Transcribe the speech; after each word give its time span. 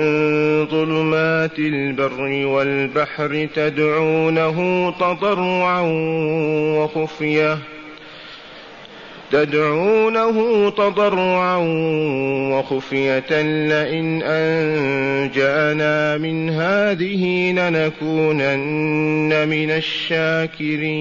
ظلمات 0.65 1.59
البر 1.59 2.45
والبحر 2.45 3.47
تدعونه 3.55 4.91
تضرعا 4.99 5.81
وخفية. 6.77 7.57
تدعونه 9.35 10.69
تضرعا 10.69 11.57
وخفية 12.51 13.41
لئن 13.67 14.23
أنجانا 14.23 16.17
من 16.17 16.49
هذه 16.49 17.51
لنكونن 17.51 19.47
من 19.47 19.71
الشاكرين. 19.71 20.95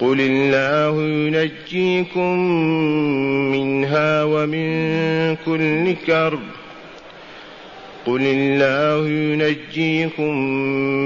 قل 0.00 0.20
الله 0.20 1.02
ينجيكم 1.02 2.38
منها 3.52 4.24
ومن 4.24 5.36
كل 5.36 5.94
كرب 6.06 6.65
قل 8.06 8.22
الله 8.22 9.08
ينجيكم 9.08 10.38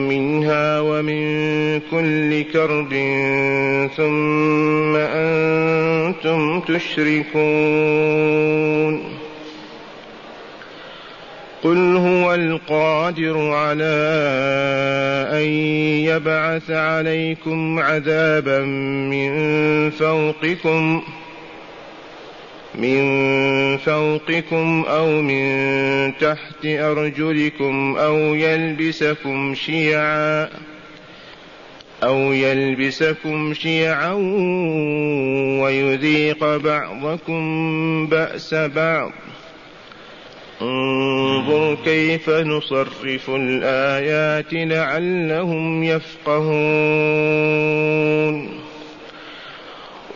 منها 0.09 0.80
ومن 0.80 1.80
كل 1.90 2.42
كرب 2.42 2.90
ثم 3.96 4.96
أنتم 4.96 6.60
تشركون 6.60 7.40
قل 11.62 11.96
هو 11.96 12.34
القادر 12.34 13.51
على 13.51 13.84
أن 15.32 15.46
يبعث 16.04 16.70
عليكم 16.70 17.79
عذابا 17.79 18.59
من 19.10 19.90
فوقكم 19.90 21.01
ۖ 21.01 21.20
من 22.74 23.76
فوقكم 23.76 24.85
أو 24.88 25.23
من 25.23 26.13
تحت 26.18 26.66
أرجلكم 26.66 27.96
أو 27.96 28.16
يلبسكم 28.16 29.54
شيعا 29.54 30.49
أو 32.02 32.32
يلبسكم 32.32 33.54
شيعا 33.54 34.13
ويذيق 35.63 36.57
بعضكم 36.57 38.07
بأس 38.07 38.54
بعض. 38.54 39.13
انظر 40.63 41.76
كيف 41.85 42.30
نصرف 42.30 43.30
الآيات 43.30 44.52
لعلهم 44.52 45.85
يفقهون. 45.85 46.51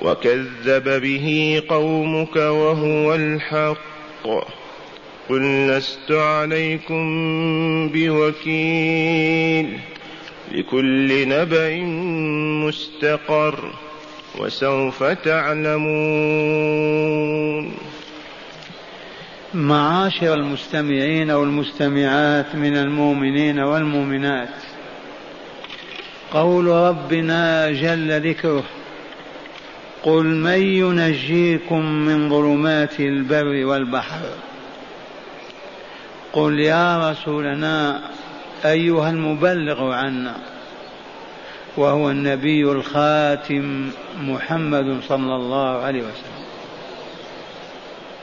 وكذب 0.05 1.01
به 1.03 1.63
قومك 1.69 2.37
وهو 2.37 3.15
الحق. 3.15 3.79
قل 5.29 5.69
لست 5.69 6.11
عليكم 6.11 7.05
بوكيل. 7.89 9.79
لكل 10.53 11.29
نبأ 11.29 11.77
مستقر 12.67 13.73
وسوف 14.39 15.05
تعلمون. 15.05 16.65
معاشر 19.55 20.35
المستمعين 20.35 21.31
والمستمعات 21.31 22.57
من 22.57 22.77
المؤمنين 22.77 23.59
والمؤمنات 23.59 24.55
قول 26.33 26.67
ربنا 26.67 27.71
جل 27.71 28.31
ذكره 28.31 28.65
قل 30.05 30.25
من 30.25 30.61
ينجيكم 30.61 31.85
من 31.85 32.29
ظلمات 32.31 33.01
البر 33.01 33.67
والبحر؟ 33.67 34.21
قل 36.33 36.61
يا 36.61 37.11
رسولنا 37.11 38.01
أيها 38.65 39.11
المبلغ 39.11 39.93
عنا 39.93 40.35
وهو 41.77 42.11
النبي 42.11 42.63
الخاتم 42.63 43.91
محمد 44.21 45.01
صلى 45.09 45.37
الله 45.37 45.69
عليه 45.69 46.01
وسلم. 46.01 46.45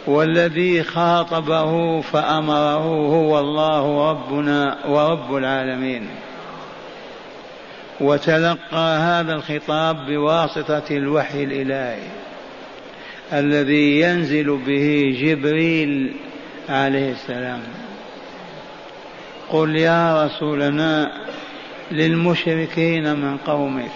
والذي 0.07 0.83
خاطبه 0.83 2.01
فأمره 2.01 2.85
هو 3.07 3.39
الله 3.39 4.09
ربنا 4.11 4.77
ورب 4.87 5.35
العالمين. 5.35 6.09
وتلقى 8.01 8.97
هذا 8.99 9.33
الخطاب 9.33 10.05
بواسطة 10.05 10.83
الوحي 10.91 11.43
الإلهي 11.43 12.03
الذي 13.33 13.99
ينزل 13.99 14.57
به 14.57 15.17
جبريل 15.21 16.13
عليه 16.69 17.11
السلام. 17.11 17.61
قل 19.49 19.75
يا 19.75 20.25
رسولنا 20.25 21.11
للمشركين 21.91 23.15
من 23.15 23.37
قومك 23.37 23.91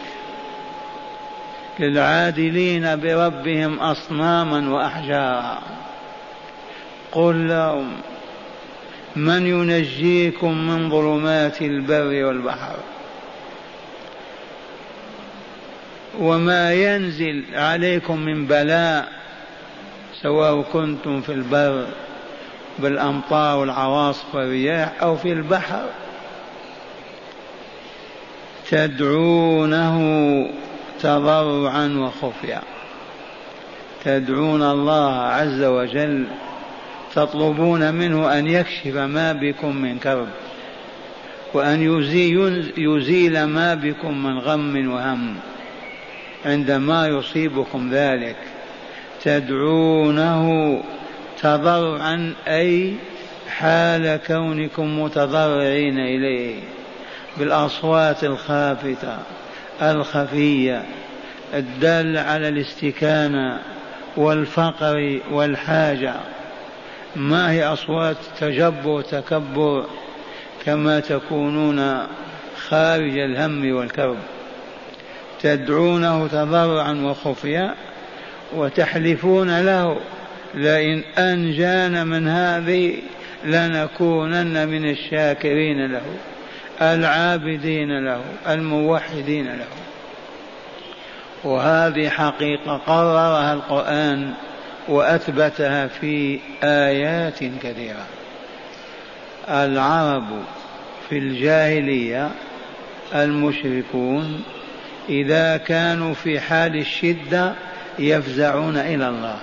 للعادلين 1.79 2.95
بربهم 2.95 3.79
أصناما 3.79 4.73
وأحجارا. 4.73 5.59
قل 7.11 7.47
لهم 7.47 7.91
من 9.16 9.47
ينجيكم 9.47 10.57
من 10.67 10.89
ظلمات 10.89 11.61
البر 11.61 12.25
والبحر؟ 12.25 12.75
وما 16.20 16.74
ينزل 16.74 17.44
عليكم 17.53 18.20
من 18.20 18.46
بلاء 18.46 19.08
سواء 20.22 20.62
كنتم 20.62 21.22
في 21.22 21.31
البر 21.31 21.86
بالأمطار 22.80 23.59
والعواصف 23.59 24.36
والرياح 24.36 24.92
أو 25.02 25.16
في 25.16 25.31
البحر. 25.34 25.86
تدعونه 28.70 30.00
تضرعا 31.00 31.88
وخفيا. 31.88 32.62
تدعون 34.03 34.64
الله 34.64 35.12
عز 35.12 35.64
وجل 35.64 36.28
تطلبون 37.16 37.94
منه 37.94 38.40
أن 38.40 38.47
يكشف 38.47 38.96
ما 38.96 39.34
بكم 39.34 39.76
من 39.76 40.00
كرب 40.00 40.28
وأن 41.53 41.82
يزيل 42.78 43.44
ما 43.44 43.74
بكم 43.74 44.24
من 44.24 44.40
غم 44.40 44.94
وهم. 44.94 45.36
عندما 46.45 47.07
يصيبكم 47.07 47.89
ذلك 47.91 48.35
تدعونه 49.23 50.83
تضرعا 51.41 52.33
أي 52.47 52.94
حال 53.50 54.19
كونكم 54.28 55.01
متضرعين 55.01 56.00
إليه 56.00 56.55
بالأصوات 57.38 58.23
الخافتة 58.23 59.17
الخفية 59.81 60.84
الدالة 61.53 62.22
على 62.22 62.50
الاستكانة 62.50 63.59
والفقر 64.17 65.19
والحاجة. 65.31 66.13
ما 67.16 67.51
هي 67.51 67.63
أصوات 67.63 68.17
تجبر 68.39 68.88
وتكبر 68.89 69.85
كما 70.66 71.00
تكونون 71.00 72.07
خارج 72.67 73.17
الهم 73.17 73.75
والكرب. 73.75 74.17
تدعونه 75.45 76.28
تضرعا 76.28 76.94
وخفيا 76.94 77.75
وتحلفون 78.56 79.61
له 79.61 80.00
لئن 80.53 81.03
أنجانا 81.17 82.03
من 82.03 82.28
هذه 82.28 82.95
لنكونن 83.44 84.67
من 84.67 84.89
الشاكرين 84.89 85.91
له 85.91 86.01
العابدين 86.81 88.05
له 88.05 88.22
الموحدين 88.49 89.46
له. 89.46 89.67
وهذه 91.43 92.09
حقيقة 92.09 92.78
قررها 92.78 93.53
القرآن 93.53 94.34
وأثبتها 94.87 95.87
في 95.87 96.40
آيات 96.64 97.40
كثيرة. 97.40 98.05
العرب 99.49 100.43
في 101.09 101.17
الجاهلية 101.17 102.29
المشركون 103.16 104.43
إذا 105.09 105.57
كانوا 105.57 106.13
في 106.13 106.40
حال 106.40 106.75
الشدة 106.75 107.53
يفزعون 107.99 108.78
إلى 108.78 109.09
الله 109.09 109.37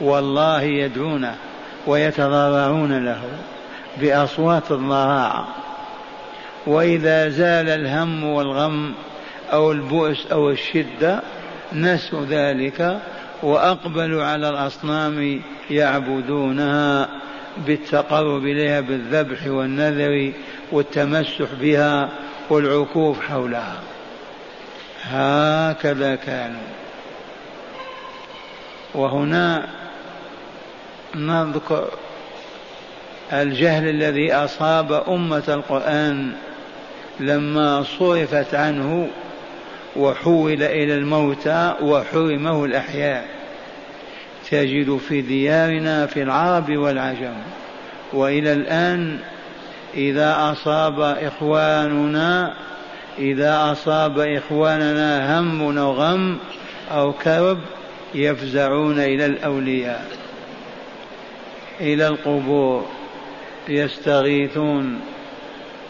والله 0.00 0.62
يدعونه 0.62 1.34
ويتضرعون 1.86 3.04
له 3.04 3.22
بأصوات 4.00 4.72
الضراعة 4.72 5.48
وإذا 6.66 7.28
زال 7.28 7.68
الهم 7.68 8.24
والغم 8.24 8.94
أو 9.52 9.72
البؤس 9.72 10.26
أو 10.26 10.50
الشدة 10.50 11.22
نسوا 11.72 12.24
ذلك 12.24 12.98
وأقبلوا 13.42 14.24
على 14.24 14.48
الأصنام 14.48 15.40
يعبدونها 15.70 17.08
بالتقرب 17.66 18.44
إليها 18.44 18.80
بالذبح 18.80 19.46
والنذر 19.46 20.32
والتمسح 20.72 21.46
بها 21.60 22.08
والعكوف 22.50 23.20
حولها. 23.20 23.76
هكذا 25.06 26.14
كانوا. 26.14 26.66
وهنا 28.94 29.66
نذكر 31.14 31.88
الجهل 33.32 33.88
الذي 33.88 34.32
أصاب 34.32 34.92
أمة 34.92 35.42
القرآن 35.48 36.32
لما 37.20 37.82
صرفت 37.98 38.54
عنه 38.54 39.08
وحول 39.96 40.62
إلى 40.62 40.94
الموتى 40.94 41.74
وحرمه 41.80 42.64
الأحياء. 42.64 43.36
تجد 44.50 44.96
في 44.96 45.20
ديارنا 45.20 46.06
في 46.06 46.22
العرب 46.22 46.76
والعجم 46.76 47.34
وإلى 48.12 48.52
الآن 48.52 49.18
إذا 49.94 50.52
أصاب 50.52 51.00
إخواننا 51.00 52.54
إذا 53.18 53.72
أصاب 53.72 54.18
إخواننا 54.18 55.40
هم 55.40 55.78
أو 55.78 55.92
غم 55.92 56.38
أو 56.90 57.12
كرب 57.12 57.58
يفزعون 58.14 58.98
إلى 58.98 59.26
الأولياء 59.26 60.06
إلى 61.80 62.08
القبور 62.08 62.86
يستغيثون 63.68 65.00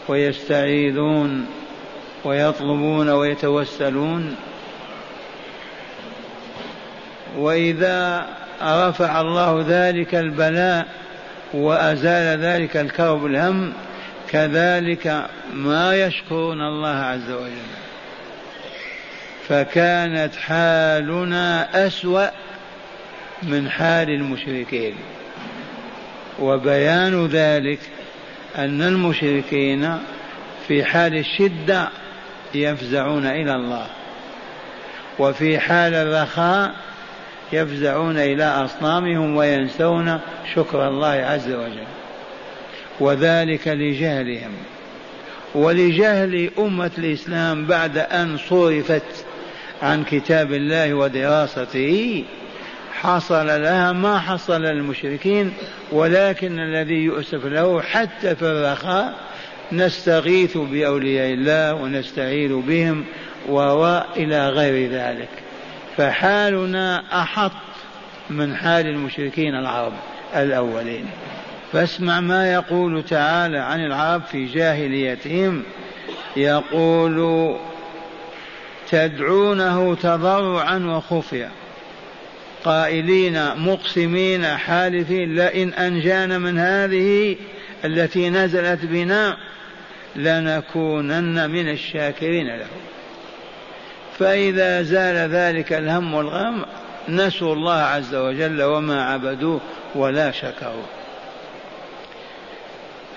ويستعيذون 0.07 1.45
ويطلبون 2.23 3.09
ويتوسلون. 3.09 4.35
وإذا 7.37 8.25
رفع 8.61 9.21
الله 9.21 9.65
ذلك 9.67 10.15
البلاء 10.15 10.87
وأزال 11.53 12.39
ذلك 12.39 12.77
الكرب 12.77 13.25
الهم 13.25 13.73
كذلك 14.29 15.25
ما 15.53 16.05
يشكرون 16.05 16.61
الله 16.61 16.95
عز 16.95 17.31
وجل. 17.31 17.77
فكانت 19.47 20.35
حالنا 20.35 21.87
أسوأ 21.87 22.27
من 23.43 23.69
حال 23.69 24.09
المشركين. 24.09 24.95
وبيان 26.39 27.27
ذلك 27.27 27.79
أن 28.55 28.81
المشركين 28.81 29.97
في 30.67 30.85
حال 30.85 31.17
الشدة 31.17 31.89
يفزعون 32.55 33.25
إلى 33.25 33.55
الله. 33.55 33.87
وفي 35.19 35.59
حال 35.59 35.93
الرخاء 35.93 36.75
يفزعون 37.53 38.17
إلى 38.17 38.43
أصنامهم 38.43 39.35
وينسون 39.35 40.19
شكر 40.55 40.87
الله 40.87 41.07
عز 41.07 41.51
وجل. 41.51 41.87
وذلك 42.99 43.67
لجهلهم. 43.67 44.51
ولجهل 45.55 46.49
أمة 46.59 46.91
الإسلام 46.97 47.65
بعد 47.65 47.97
أن 47.97 48.37
صرفت 48.37 49.25
عن 49.81 50.03
كتاب 50.03 50.53
الله 50.53 50.93
ودراسته. 50.93 52.23
حصل 52.93 53.47
لها 53.47 53.91
ما 53.91 54.19
حصل 54.19 54.61
للمشركين 54.61 55.53
ولكن 55.91 56.59
الذي 56.59 56.95
يؤسف 56.95 57.45
له 57.45 57.81
حتى 57.81 58.35
في 58.35 58.45
الرخاء 58.45 59.13
نستغيث 59.71 60.57
بأولياء 60.57 61.33
الله 61.33 61.73
ونستعين 61.73 62.61
بهم 62.61 63.05
وإلى 63.47 64.49
غير 64.49 64.91
ذلك. 64.91 65.29
فحالنا 65.97 67.03
أحط 67.21 67.51
من 68.29 68.55
حال 68.55 68.87
المشركين 68.87 69.55
العرب 69.55 69.93
الأولين. 70.35 71.05
فاسمع 71.73 72.19
ما 72.19 72.53
يقول 72.53 73.03
تعالى 73.03 73.57
عن 73.57 73.85
العرب 73.85 74.21
في 74.21 74.45
جاهليتهم. 74.45 75.63
يقول 76.37 77.55
تدعونه 78.89 79.95
تضرعا 79.95 80.77
وخفيا 80.77 81.51
قائلين 82.65 83.55
مقسمين 83.55 84.45
حالفين 84.45 85.35
لئن 85.35 85.73
أنجانا 85.73 86.37
من 86.37 86.59
هذه 86.59 87.35
التي 87.85 88.29
نزلت 88.29 88.85
بنا 88.85 89.37
لنكونن 90.15 91.49
من 91.49 91.69
الشاكرين 91.69 92.47
له. 92.47 92.67
فإذا 94.19 94.81
زال 94.81 95.29
ذلك 95.29 95.73
الهم 95.73 96.13
والغم 96.13 96.65
نسوا 97.09 97.53
الله 97.53 97.81
عز 97.81 98.15
وجل 98.15 98.63
وما 98.63 99.03
عبدوه 99.03 99.61
ولا 99.95 100.31
شكروا. 100.31 100.85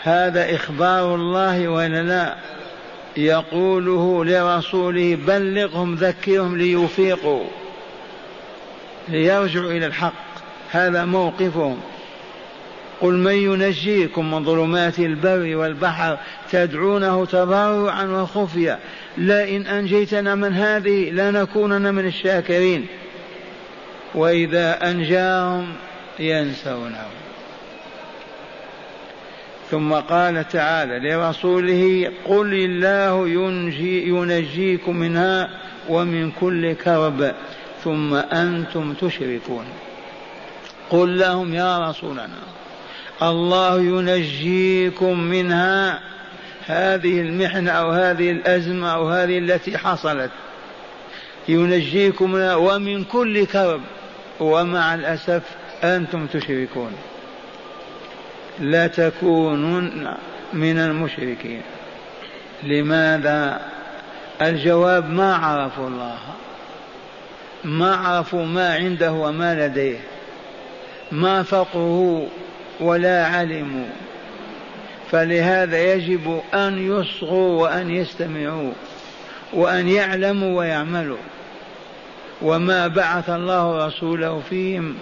هذا 0.02 0.54
إخبار 0.54 1.14
الله 1.14 1.68
ولا 1.68 2.02
لا؟ 2.02 2.36
يقوله 3.16 4.24
لرسوله 4.24 5.18
بلغهم 5.26 5.94
ذكرهم 5.94 6.56
ليفيقوا 6.56 7.44
ليرجعوا 9.08 9.70
إلى 9.70 9.86
الحق. 9.86 10.12
هذا 10.70 11.04
موقفهم 11.04 11.80
قل 13.00 13.14
من 13.14 13.32
ينجيكم 13.32 14.30
من 14.30 14.44
ظلمات 14.44 14.98
البر 14.98 15.56
والبحر 15.56 16.18
تدعونه 16.50 17.24
تضرعا 17.24 18.04
وخفيا 18.04 18.78
لئن 19.18 19.66
أنجيتنا 19.66 20.34
من 20.34 20.52
هذه 20.52 21.10
لنكونن 21.10 21.94
من 21.94 22.06
الشاكرين. 22.06 22.86
وإذا 24.14 24.90
أنجاهم 24.90 25.72
ينسونه 26.18 27.19
ثم 29.70 29.92
قال 29.92 30.48
تعالى 30.48 31.10
لرسوله 31.10 32.12
قل 32.24 32.54
الله 32.54 33.28
ينجي 33.28 34.08
ينجيكم 34.08 34.96
منها 34.96 35.50
ومن 35.88 36.30
كل 36.30 36.72
كرب 36.72 37.32
ثم 37.84 38.14
أنتم 38.14 38.94
تشركون. 38.94 39.64
قل 40.90 41.18
لهم 41.18 41.54
يا 41.54 41.90
رسولنا 41.90 42.28
الله 43.22 43.80
ينجيكم 43.80 45.20
منها. 45.20 46.00
هذه 46.66 47.20
المحنة 47.20 47.70
أو 47.70 47.90
هذه 47.90 48.30
الأزمة 48.30 48.94
أو 48.94 49.08
هذه 49.08 49.38
التي 49.38 49.78
حصلت. 49.78 50.30
ينجيكم 51.48 52.32
منها 52.32 52.54
ومن 52.54 53.04
كل 53.04 53.46
كرب. 53.46 53.80
ومع 54.40 54.94
الأسف 54.94 55.42
أنتم 55.84 56.26
تشركون. 56.26 56.92
لا 58.60 58.86
تكونون 58.86 60.14
من 60.52 60.78
المشركين. 60.78 61.62
لماذا؟ 62.62 63.60
الجواب 64.42 65.10
ما 65.10 65.34
عرفوا 65.34 65.88
الله. 65.88 66.18
ما 67.64 67.94
عرفوا 67.94 68.44
ما 68.44 68.74
عنده 68.74 69.12
وما 69.12 69.66
لديه. 69.66 69.98
ما 71.12 71.42
فقهوا 71.42 72.26
ولا 72.80 73.26
علموا 73.26 73.88
فلهذا 75.10 75.94
يجب 75.94 76.40
أن 76.54 77.00
يصغوا 77.00 77.62
وأن 77.62 77.90
يستمعوا 77.90 78.72
وأن 79.52 79.88
يعلموا 79.88 80.58
ويعملوا. 80.58 81.16
وما 82.42 82.86
بعث 82.86 83.30
الله 83.30 83.86
رسوله 83.86 84.42
فيهم 84.50 84.94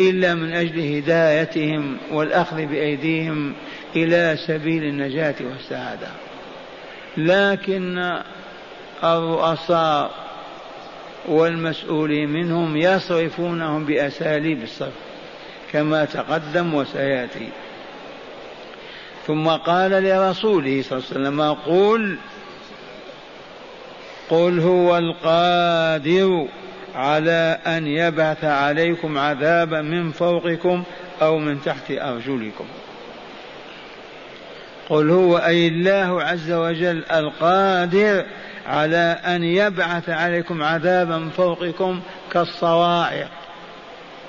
إلا 0.00 0.34
من 0.34 0.52
أجل 0.52 0.96
هدايتهم 0.96 1.96
والأخذ 2.12 2.56
بأيديهم 2.66 3.54
إلى 3.96 4.36
سبيل 4.46 4.84
النجاة 4.84 5.34
والسعادة. 5.40 6.08
لكن 7.16 8.20
الرؤساء 9.04 10.10
والمسؤولين 11.28 12.28
منهم 12.28 12.76
يصرفونهم 12.76 13.84
بأساليب 13.84 14.62
الصرف 14.62 14.94
كما 15.72 16.04
تقدم 16.04 16.74
وسيأتي. 16.74 17.48
ثم 19.26 19.48
قال 19.48 19.90
لرسوله 19.90 20.82
صلى 20.82 20.98
الله 20.98 21.08
عليه 21.10 21.20
وسلم 21.20 21.52
قل 21.52 22.18
قل 24.30 24.60
هو 24.60 24.98
القادر 24.98 26.46
على 26.94 27.58
أن 27.66 27.86
يبعث 27.86 28.44
عليكم 28.44 29.18
عذابا 29.18 29.82
من 29.82 30.10
فوقكم 30.10 30.82
أو 31.22 31.38
من 31.38 31.62
تحت 31.62 31.90
أرجلكم. 31.90 32.64
قل 34.88 35.10
هو 35.10 35.38
أي 35.38 35.68
الله 35.68 36.22
عز 36.22 36.52
وجل 36.52 37.04
القادر 37.12 38.24
على 38.66 39.18
أن 39.26 39.44
يبعث 39.44 40.08
عليكم 40.08 40.62
عذابا 40.62 41.18
من 41.18 41.30
فوقكم 41.30 42.00
كالصواعق 42.32 43.30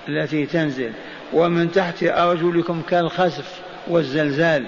التي 0.08 0.46
تنزل 0.46 0.92
ومن 1.34 1.72
تحت 1.72 2.04
أرجلكم 2.04 2.82
كالخسف 2.82 3.60
والزلزال 3.88 4.66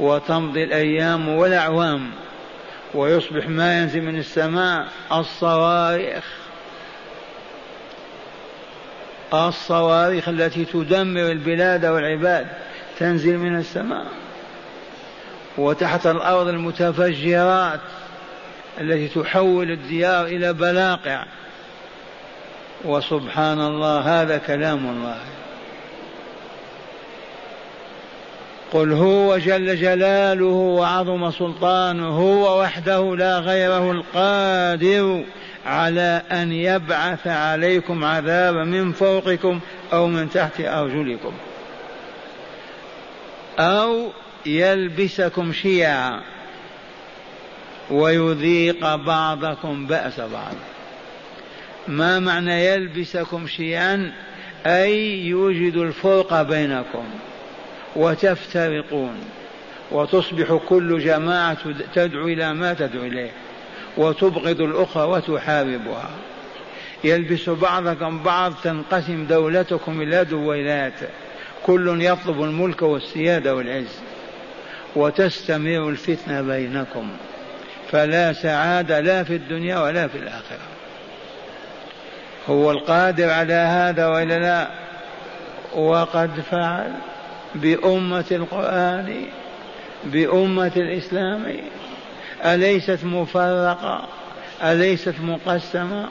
وتمضي 0.00 0.64
الأيام 0.64 1.28
والأعوام 1.28 2.10
ويصبح 2.94 3.48
ما 3.48 3.78
ينزل 3.78 4.02
من 4.02 4.18
السماء 4.18 4.88
الصواريخ. 5.12 6.24
الصواريخ 9.34 10.28
التي 10.28 10.64
تدمر 10.64 11.30
البلاد 11.30 11.84
والعباد 11.84 12.46
تنزل 12.98 13.38
من 13.38 13.58
السماء. 13.58 14.06
وتحت 15.58 16.06
الأرض 16.06 16.48
المتفجرات 16.48 17.80
التي 18.80 19.08
تحول 19.08 19.70
الديار 19.70 20.26
إلى 20.26 20.52
بلاقع. 20.52 21.24
وسبحان 22.84 23.60
الله 23.60 24.22
هذا 24.22 24.38
كلام 24.38 24.86
الله. 24.86 25.18
قل 28.72 28.92
هو 28.92 29.38
جل 29.38 29.76
جلاله 29.76 30.44
وعظم 30.44 31.30
سلطانه 31.30 32.08
هو 32.08 32.60
وحده 32.60 33.16
لا 33.16 33.38
غيره 33.38 33.90
القادر. 33.90 35.24
على 35.66 36.22
أن 36.32 36.52
يبعث 36.52 37.26
عليكم 37.26 38.04
عذابا 38.04 38.64
من 38.64 38.92
فوقكم 38.92 39.60
أو 39.92 40.06
من 40.06 40.30
تحت 40.30 40.60
أرجلكم. 40.60 41.32
أو 43.58 44.10
يلبسكم 44.46 45.52
شيعا 45.52 46.20
ويذيق 47.90 48.94
بعضكم 48.94 49.86
بأس 49.86 50.20
بعض. 50.20 50.54
ما 51.88 52.18
معنى 52.18 52.66
يلبسكم 52.66 53.46
شيعا؟ 53.46 54.12
أي 54.66 55.26
يوجد 55.26 55.76
الفرق 55.76 56.42
بينكم 56.42 57.04
وتفترقون 57.96 59.18
وتصبح 59.90 60.60
كل 60.68 60.98
جماعة 60.98 61.58
تدعو 61.94 62.26
إلى 62.26 62.54
ما 62.54 62.74
تدعو 62.74 63.04
إليه. 63.04 63.30
وتبغض 63.96 64.60
الأخرى 64.60 65.02
وتحاربها. 65.02 66.10
يلبس 67.04 67.48
بعضكم 67.48 68.22
بعض 68.22 68.52
تنقسم 68.64 69.26
دولتكم 69.26 70.02
إلى 70.02 70.24
دويلات 70.24 71.00
كل 71.66 72.02
يطلب 72.02 72.42
الملك 72.42 72.82
والسيادة 72.82 73.54
والعز. 73.54 74.00
وتستمر 74.96 75.88
الفتنة 75.88 76.40
بينكم. 76.40 77.10
فلا 77.90 78.32
سعادة 78.32 79.00
لا 79.00 79.24
في 79.24 79.34
الدنيا 79.36 79.78
ولا 79.78 80.08
في 80.08 80.18
الآخرة. 80.18 80.68
هو 82.48 82.70
القادر 82.70 83.30
على 83.30 83.54
هذا 83.54 84.06
وإلا 84.06 84.38
لا؟ 84.38 84.70
وقد 85.74 86.40
فعل 86.50 86.92
بأمة 87.54 88.24
القرآن 88.30 89.24
بأمة 90.04 90.72
الإسلام. 90.76 91.56
أليست 92.44 93.04
مفرقة؟ 93.04 94.08
أليست 94.62 95.14
مقسمة؟ 95.22 96.08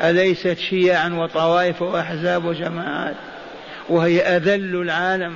أليست 0.00 0.58
شيعا 0.58 1.08
وطوائف 1.08 1.82
وأحزاب 1.82 2.44
وجماعات؟ 2.44 3.14
وهي 3.88 4.20
أذل 4.20 4.76
العالم. 4.82 5.34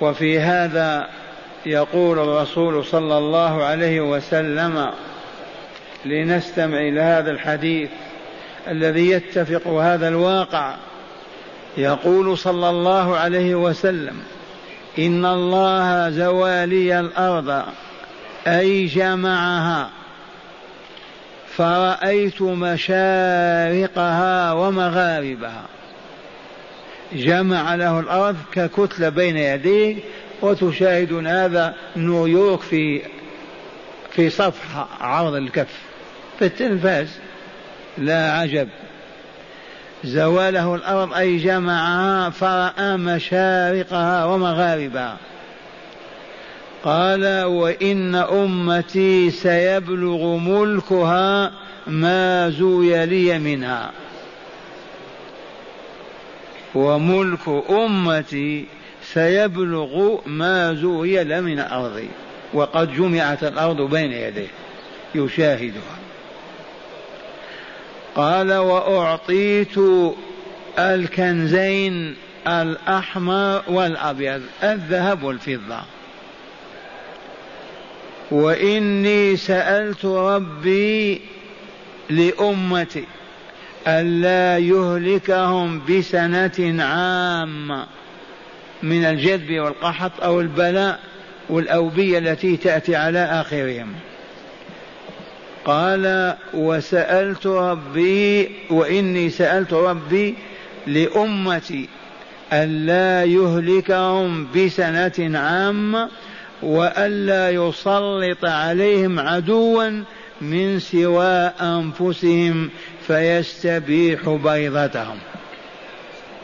وفي 0.00 0.40
هذا 0.40 1.08
يقول 1.66 2.18
الرسول 2.18 2.84
صلى 2.84 3.18
الله 3.18 3.64
عليه 3.64 4.00
وسلم 4.00 4.90
لنستمع 6.04 6.78
إلى 6.78 7.00
هذا 7.00 7.30
الحديث 7.30 7.90
الذي 8.68 9.10
يتفق 9.10 9.68
هذا 9.68 10.08
الواقع. 10.08 10.74
يقول 11.76 12.38
صلى 12.38 12.70
الله 12.70 13.16
عليه 13.16 13.54
وسلم 13.54 14.22
إن 14.98 15.24
الله 15.24 16.10
زوالي 16.10 17.00
الأرض 17.00 17.62
أي 18.46 18.86
جمعها. 18.86 19.90
فرأيت 21.56 22.42
مشارقها 22.42 22.92
ومغاربها. 24.52 25.64
جمع 27.12 27.74
له 27.74 28.00
الأرض 28.00 28.36
ككتلة 28.52 29.08
بين 29.08 29.36
يديه 29.36 29.96
وتشاهدون 30.42 31.26
هذا 31.26 31.74
نيويورك 31.96 32.60
في 32.60 33.02
في 34.10 34.30
صفحة 34.30 34.88
عرض 35.00 35.34
الكف. 35.34 35.78
في 36.38 36.44
التلفاز. 36.44 37.08
لا 37.98 38.32
عجب. 38.32 38.68
زواله 40.04 40.74
الأرض 40.74 41.14
أي 41.14 41.36
جمعها 41.36 42.30
فرأى 42.30 42.96
مشارقها 42.96 44.24
ومغاربها. 44.24 45.16
قال 46.84 47.42
وإن 47.44 48.14
أمتي 48.14 49.30
سيبلغ 49.30 50.36
ملكها 50.36 51.52
ما 51.86 52.50
زوي 52.50 53.06
لي 53.06 53.38
منها. 53.38 53.90
وملك 56.74 57.64
أمتي 57.70 58.66
سيبلغ 59.02 60.16
ما 60.26 60.74
زوي 60.74 61.24
له 61.24 61.40
من 61.40 61.58
أرضي. 61.58 62.08
وقد 62.54 62.94
جمعت 62.94 63.44
الأرض 63.44 63.80
بين 63.80 64.12
يديه. 64.12 64.48
يشاهدها. 65.14 66.07
قال 68.18 68.52
وأعطيت 68.52 69.78
الكنزين 70.78 72.16
الأحمر 72.48 73.62
والأبيض 73.68 74.42
الذهب 74.62 75.22
والفضة. 75.22 75.80
وإني 78.30 79.36
سألت 79.36 80.04
ربي 80.04 81.20
لأمتي 82.10 83.04
ألا 83.86 84.58
يهلكهم 84.58 85.82
بسنة 85.86 86.84
عامة 86.84 87.86
من 88.82 89.04
الجذب 89.04 89.58
والقحط 89.58 90.22
أو 90.22 90.40
البلاء 90.40 91.00
والأوبية 91.48 92.18
التي 92.18 92.56
تأتي 92.56 92.96
على 92.96 93.18
آخرهم. 93.18 93.94
قال 95.68 96.34
وسألت 96.54 97.46
ربي 97.46 98.50
وإني 98.70 99.30
سألت 99.30 99.72
ربي 99.72 100.34
لأمتي 100.86 101.88
ألا 102.52 103.24
يهلكهم 103.24 104.46
بسنة 104.56 105.38
عامة 105.38 106.08
وألا 106.62 107.50
يسلط 107.50 108.44
عليهم 108.44 109.20
عدوا 109.20 110.02
من 110.40 110.78
سوى 110.78 111.52
أنفسهم 111.60 112.70
فيستبيح 113.06 114.28
بيضتهم. 114.28 115.18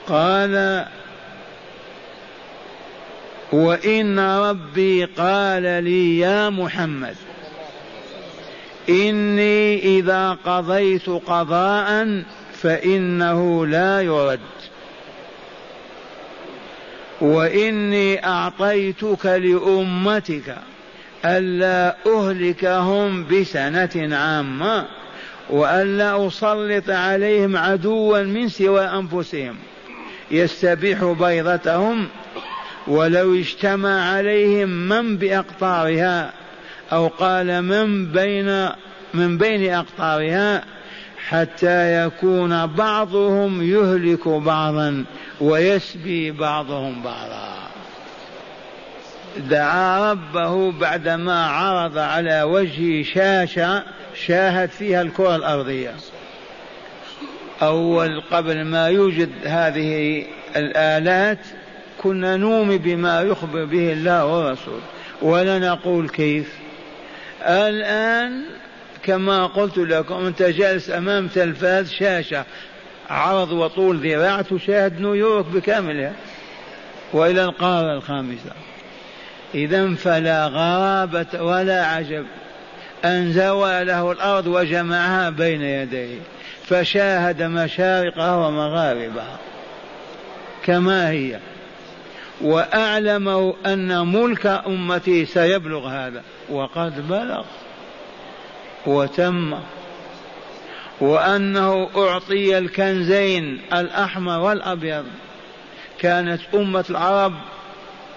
قال 0.09 0.85
وإن 3.53 4.19
ربي 4.19 5.05
قال 5.05 5.63
لي 5.63 6.19
يا 6.19 6.51
محمد 6.51 7.15
إني 8.89 9.99
إذا 9.99 10.39
قضيت 10.47 11.09
قضاء 11.09 12.23
فإنه 12.53 13.67
لا 13.67 14.01
يرد. 14.01 14.41
وإني 17.21 18.27
أعطيتك 18.27 19.27
لأمتك 19.27 20.57
ألا 21.25 21.97
أهلكهم 22.07 23.27
بسنة 23.27 24.17
عامة 24.17 24.87
وألا 25.51 26.27
أسلط 26.27 26.91
عليهم 26.91 27.57
عدوا 27.57 28.23
من 28.23 28.49
سوى 28.49 28.81
أنفسهم 28.81 29.57
يستبيح 30.31 31.05
بيضتهم 31.05 32.09
ولو 32.87 33.35
اجتمع 33.35 34.13
عليهم 34.13 34.69
من 34.69 35.17
بأقطارها 35.17 36.33
أو 36.95 37.07
قال 37.09 37.63
من 37.63 38.07
بين 38.07 38.69
من 39.15 39.39
بين 39.39 39.75
أقطارها 39.75 40.65
حتى 41.29 42.05
يكون 42.05 42.67
بعضهم 42.67 43.63
يهلك 43.63 44.29
بعضا 44.29 45.05
ويسبي 45.41 46.31
بعضهم 46.31 47.03
بعضا. 47.03 47.55
دعا 49.37 50.13
ربه 50.13 50.73
بعدما 50.73 51.47
عرض 51.47 51.99
على 51.99 52.43
وجهه 52.43 53.03
شاشة 53.03 53.83
شاهد 54.27 54.69
فيها 54.69 55.03
الكرة 55.03 55.37
الأرضية. 55.37 55.95
أول 57.63 58.23
قبل 58.31 58.65
ما 58.65 58.89
يوجد 58.89 59.31
هذه 59.45 60.25
الآلات 60.57 61.39
كنا 62.03 62.37
نؤمن 62.37 62.79
بما 62.79 63.23
يخبر 63.23 63.65
به 63.65 63.93
الله 63.93 64.27
ورسوله. 64.27 64.83
ولا 65.23 65.59
نقول 65.59 66.09
كيف؟ 66.09 66.64
الآن 67.45 68.43
كما 69.03 69.47
قلت 69.47 69.79
لكم 69.79 70.27
أنت 70.27 70.43
جالس 70.43 70.91
أمام 70.91 71.29
تلفاز 71.29 71.93
شاشة 71.93 72.45
عرض 73.11 73.53
وطول 73.53 73.97
ذراع 73.97 74.43
تشاهد 74.43 75.01
نيويورك 75.01 75.47
بكاملها. 75.47 76.13
وإلى 77.13 77.45
القارة 77.45 77.97
الخامسة. 77.97 78.53
إذا 79.55 79.95
فلا 79.95 80.47
غرابة 80.47 81.43
ولا 81.43 81.87
عجب. 81.87 82.27
أن 83.05 83.33
زوى 83.33 83.85
له 83.85 84.13
الأرض 84.13 84.47
وجمعها 84.47 85.31
بين 85.31 85.63
يديه 85.63 86.19
فشاهد 86.67 87.43
مشارقها 87.43 88.37
ومغاربها. 88.37 89.39
كما 90.65 91.11
هي. 91.11 91.39
وأعلمه 92.41 93.55
أن 93.67 94.13
ملك 94.13 94.47
أمتي 94.47 95.25
سيبلغ 95.27 95.89
هذا. 95.89 96.23
وقد 96.51 97.09
بلغ 97.09 97.45
وتم. 98.87 99.59
وأنه 101.01 101.89
أعطي 101.97 102.59
الكنزين 102.59 103.61
الأحمر 103.73 104.41
والأبيض. 104.41 105.05
كانت 105.99 106.41
أمة 106.55 106.85
العرب 106.91 107.33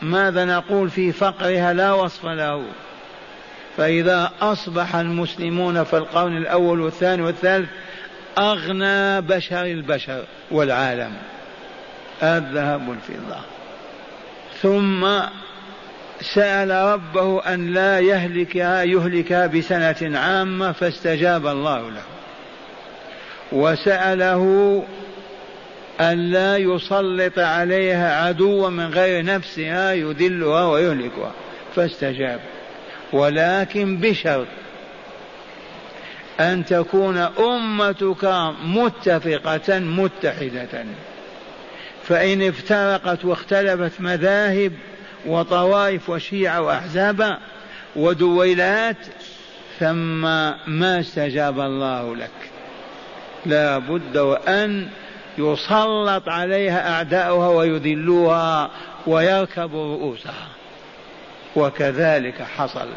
ماذا 0.02 0.46
نقول 0.46 0.90
في 0.90 1.12
فقرها 1.12 1.74
لا 1.74 1.94
وصف 1.94 2.26
له. 2.26 2.64
فإذا 3.78 4.32
أصبح 4.42 4.96
المسلمون 4.96 5.84
في 5.84 5.98
القرن 5.98 6.38
الأول 6.38 6.82
والثاني 6.82 7.22
والثالث 7.22 7.70
أغنى 8.38 9.22
بشر 9.22 9.66
البشر 9.66 10.24
والعالم. 10.52 11.14
الذهب 12.24 12.88
والفضة. 12.88 13.57
ثم 14.62 15.08
سأل 16.22 16.72
ربه 16.72 17.54
أن 17.54 17.74
لا 17.74 18.00
يهلكها 18.00 18.84
يهلكها 18.84 19.48
بسنة 19.48 20.20
عامة 20.20 20.72
فاستجاب 20.72 21.48
الله 21.48 21.90
له. 21.90 22.04
وسأله 23.52 24.84
أن 26.02 26.32
لا 26.32 26.58
يسلط 26.58 27.40
عليها 27.40 28.26
عدوا 28.26 28.70
من 28.70 28.94
غير 28.94 29.26
نفسها 29.26 29.94
يذلها 29.94 30.66
ويهلكها. 30.66 31.32
فاستجاب. 31.76 32.40
ولكن 33.14 33.98
بشرط 33.98 34.48
أن 36.40 36.66
تكون 36.66 37.18
أمتك 37.18 38.54
متفقة 38.66 39.80
متحدة. 39.80 40.86
فإن 42.08 42.48
افترقت 42.48 43.26
واختلفت 43.26 44.02
مذاهب 44.02 44.74
وطوائف 45.26 46.10
وشيعة 46.10 46.62
وأحزاب 46.62 47.38
ودويلات 47.96 48.98
ثم 49.80 50.22
ما 50.68 51.00
استجاب 51.00 51.60
الله 51.60 52.16
لك. 52.16 52.30
لا 53.46 53.78
بد 53.78 54.18
وأن 54.18 54.88
يسلط 55.38 56.30
عليها 56.30 56.90
أعداؤها 56.90 57.50
ويذلوها 57.50 58.70
ويركبوا 59.08 59.96
رؤوسها. 59.96 60.48
وكذلك 61.56 62.42
حصل. 62.42 62.88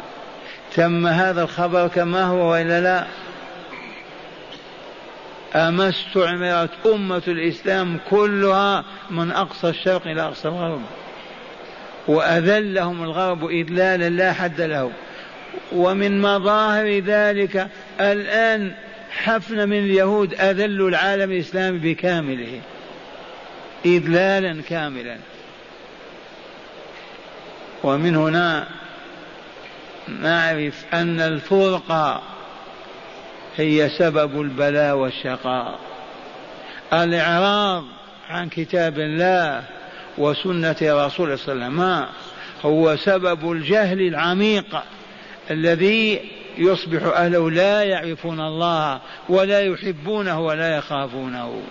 تم 0.75 1.07
هذا 1.07 1.43
الخبر 1.43 1.87
كما 1.87 2.23
هو 2.23 2.51
وإلا 2.51 2.81
لا؟ 2.81 3.05
أما 5.55 5.89
استعمرت 5.89 6.69
أمة 6.85 7.23
الإسلام 7.27 7.99
كلها 8.09 8.83
من 9.09 9.31
أقصى 9.31 9.69
الشرق 9.69 10.07
إلى 10.07 10.21
أقصى 10.21 10.47
الغرب. 10.47 10.81
وأذلهم 12.07 13.03
الغرب 13.03 13.45
إذلالا 13.45 14.09
لا 14.09 14.33
حد 14.33 14.61
له. 14.61 14.91
ومن 15.71 16.21
مظاهر 16.21 16.99
ذلك 16.99 17.67
الآن 17.99 18.71
حفن 19.11 19.69
من 19.69 19.77
اليهود 19.77 20.33
أذلوا 20.33 20.89
العالم 20.89 21.31
الإسلامي 21.31 21.77
بكامله. 21.79 22.61
إذلالا 23.85 24.61
كاملا. 24.69 25.17
ومن 27.83 28.15
هنا 28.15 28.67
نعرف 30.21 30.85
أن 30.93 31.19
الفرقة 31.19 32.21
هي 33.57 33.89
سبب 33.89 34.41
البلاء 34.41 34.95
والشقاء. 34.95 35.79
الإعراض 36.93 37.83
عن 38.29 38.49
كتاب 38.49 38.99
الله 38.99 39.63
وسنة 40.17 40.75
رسول 40.81 41.39
صلى 41.39 41.53
الله 41.53 41.65
عليه 41.65 41.73
وسلم 41.75 42.05
هو 42.65 42.95
سبب 42.95 43.51
الجهل 43.51 44.01
العميق 44.01 44.83
الذي 45.51 46.31
يصبح 46.57 47.03
أهله 47.03 47.51
لا 47.51 47.83
يعرفون 47.83 48.39
الله 48.39 48.99
ولا 49.29 49.61
يحبونه 49.61 50.39
ولا 50.39 50.77
يخافونه. 50.77 51.61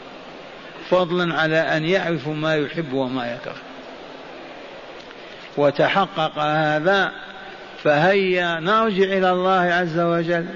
فضلا 0.90 1.34
على 1.34 1.58
أن 1.58 1.84
يعرفوا 1.84 2.34
ما 2.34 2.56
يحب 2.56 2.92
وما 2.92 3.32
يكره. 3.34 3.56
وتحقق 5.56 6.38
هذا 6.38 7.12
فهيا 7.82 8.60
نرجع 8.60 9.04
إلى 9.04 9.30
الله 9.30 9.60
عز 9.60 9.98
وجل. 9.98 10.46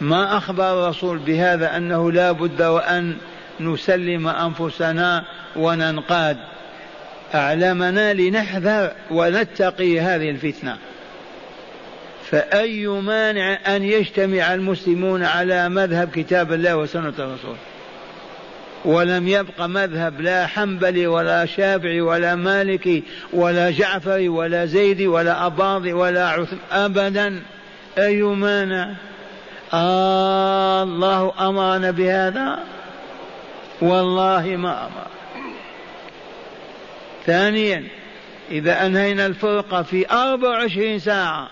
ما 0.00 0.36
أخبر 0.36 0.84
الرسول 0.84 1.18
بهذا 1.18 1.76
أنه 1.76 2.12
لا 2.12 2.32
بد 2.32 2.62
وأن 2.62 3.16
نسلم 3.60 4.28
أنفسنا 4.28 5.24
وننقاد. 5.56 6.36
أعلمنا 7.34 8.14
لنحذر 8.14 8.92
ونتقي 9.10 10.00
هذه 10.00 10.30
الفتنة. 10.30 10.76
فأي 12.30 12.86
مانع 12.86 13.58
أن 13.76 13.82
يجتمع 13.82 14.54
المسلمون 14.54 15.22
على 15.24 15.68
مذهب 15.68 16.10
كتاب 16.14 16.52
الله 16.52 16.76
وسنة 16.76 17.14
الرسول؟ 17.18 17.56
ولم 18.84 19.28
يبق 19.28 19.60
مذهب 19.60 20.20
لا 20.20 20.46
حنبلي 20.46 21.06
ولا 21.06 21.46
شافعي 21.46 22.00
ولا 22.00 22.34
مالكي 22.34 23.02
ولا 23.32 23.70
جعفري 23.70 24.28
ولا 24.28 24.66
زيدي 24.66 25.06
ولا 25.06 25.46
أباضي 25.46 25.92
ولا 25.92 26.28
عثم 26.28 26.56
أبدا. 26.72 27.42
أي 27.98 28.22
مانع؟ 28.22 28.94
آه 29.72 30.82
الله 30.82 31.32
أمرنا 31.40 31.90
بهذا؟ 31.90 32.58
والله 33.80 34.56
ما 34.56 34.86
أمر 34.86 35.06
ثانيا 37.26 37.84
إذا 38.50 38.86
أنهينا 38.86 39.26
الفرقة 39.26 39.82
في 39.82 40.10
أربع 40.10 40.48
وعشرين 40.48 40.98
ساعة 40.98 41.48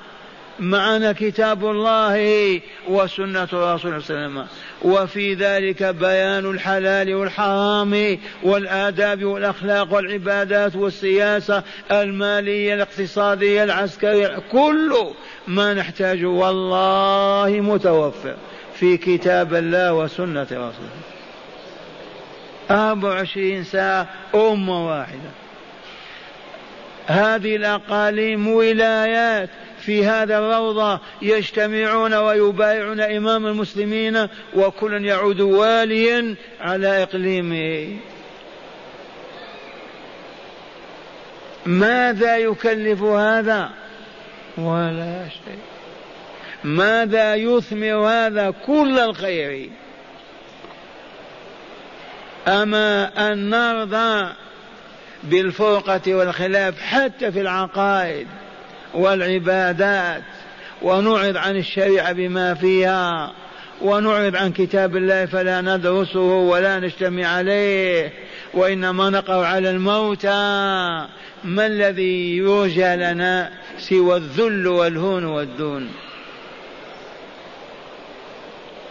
معنا 0.61 1.12
كتاب 1.12 1.64
الله 1.64 2.61
وسنة 2.88 3.48
الرسول 3.53 3.79
صلى 3.81 3.87
الله 3.90 3.92
عليه 3.92 3.96
وسلم. 4.05 4.46
وفي 4.82 5.34
ذلك 5.34 5.82
بيان 5.82 6.50
الحلال 6.50 7.14
والحرام 7.14 8.18
والآداب 8.42 9.24
والأخلاق 9.24 9.94
والعبادات 9.94 10.76
والسياسة 10.76 11.62
المالية 11.90 12.74
الاقتصادية 12.74 13.64
العسكرية 13.64 14.42
كل 14.52 14.96
ما 15.46 15.74
نحتاجه 15.74 16.26
والله 16.26 17.60
متوفر 17.60 18.37
في 18.74 18.96
كتاب 18.96 19.54
الله 19.54 19.94
وسنة 19.94 20.42
رسوله. 20.42 21.04
أربع 22.70 23.08
وعشرين 23.08 23.64
ساعة 23.64 24.08
أمة 24.34 24.87
واحدة. 24.88 25.30
هذه 27.06 27.56
الأقاليم 27.56 28.48
ولايات 28.48 29.50
في 29.86 30.06
هذا 30.06 30.38
الروضة 30.38 31.00
يجتمعون 31.22 32.14
ويبايعون 32.14 33.00
إمام 33.00 33.46
المسلمين 33.46 34.28
وكل 34.54 35.04
يعود 35.04 35.40
واليا 35.40 36.34
على 36.60 37.02
إقليمه 37.02 37.96
ماذا 41.66 42.36
يكلف 42.36 43.02
هذا؟ 43.02 43.70
ولا 44.58 45.28
شيء. 45.28 45.58
ماذا 46.64 47.34
يثمر 47.34 47.94
هذا 47.94 48.54
كل 48.66 48.98
الخير؟ 48.98 49.70
أما 52.48 53.10
أن 53.32 53.50
نرضى 53.50 54.32
بالفرقة 55.24 56.14
والخلاف 56.14 56.80
حتى 56.80 57.32
في 57.32 57.40
العقائد. 57.40 58.26
والعبادات 58.94 60.22
ونعرض 60.83 61.37
عن 61.37 61.57
الشريعة 61.57 62.12
بما 62.12 62.54
فيها 62.54 63.33
ونعرض 63.83 64.37
عن 64.37 64.52
كتاب 64.52 64.96
الله 64.96 65.26
فلا 65.26 65.61
ندرسه 65.61 66.20
ولا 66.20 66.80
نجتمع 66.80 67.26
عليه 67.26 68.12
وإنما 68.54 69.11
نقع 69.11 69.46
على 69.46 69.70
الموتى. 69.70 71.07
ما 71.44 71.66
الذي 71.66 72.37
يرجى 72.37 72.96
لنا 72.96 73.50
سوى 73.78 74.16
الذل 74.16 74.66
والهون 74.66 75.24
والدون 75.24 75.92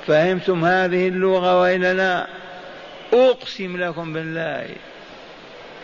فهمتم 0.07 0.65
هذه 0.65 1.07
اللغة 1.07 1.61
وإلا 1.61 1.93
لا؟ 1.93 2.27
أقسم 3.13 3.77
لكم 3.77 4.13
بالله 4.13 4.65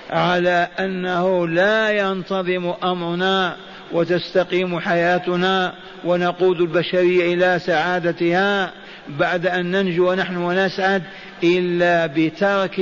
على 0.10 0.67
أنه 0.79 1.47
لا 1.47 1.91
ينتظم 1.91 2.73
أمرنا. 2.84 3.58
وتستقيم 3.91 4.80
حياتنا 4.80 5.73
ونقود 6.06 6.62
البشرية 6.62 7.34
إلى 7.34 7.60
سعادتها 7.60 8.71
بعد 9.10 9.47
أن 9.47 9.71
ننجو 9.71 10.13
نحن 10.13 10.38
ونسعد 10.38 11.04
إلا 11.43 12.06
بترك 12.06 12.82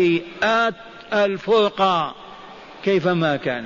الفرقة. 1.13 2.15
كيفما 2.83 3.35
كان. 3.35 3.65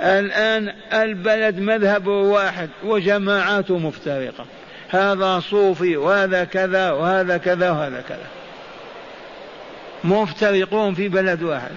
الآن 0.00 0.74
البلد 0.92 1.58
مذهبه 1.58 2.20
واحد 2.20 2.68
وجماعاته 2.84 3.78
مفترقة. 3.78 4.44
هذا 4.88 5.40
صوفي 5.40 5.96
وهذا 5.96 6.44
كذا 6.44 6.90
وهذا 6.90 7.36
كذا 7.36 7.70
وهذا 7.70 8.04
كذا. 8.08 8.26
مفترقون 10.04 10.94
في 10.94 11.08
بلد 11.08 11.42
واحد. 11.42 11.70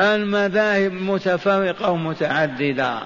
المذاهب 0.00 0.92
متفرقة 0.92 1.90
ومتعددة. 1.90 2.98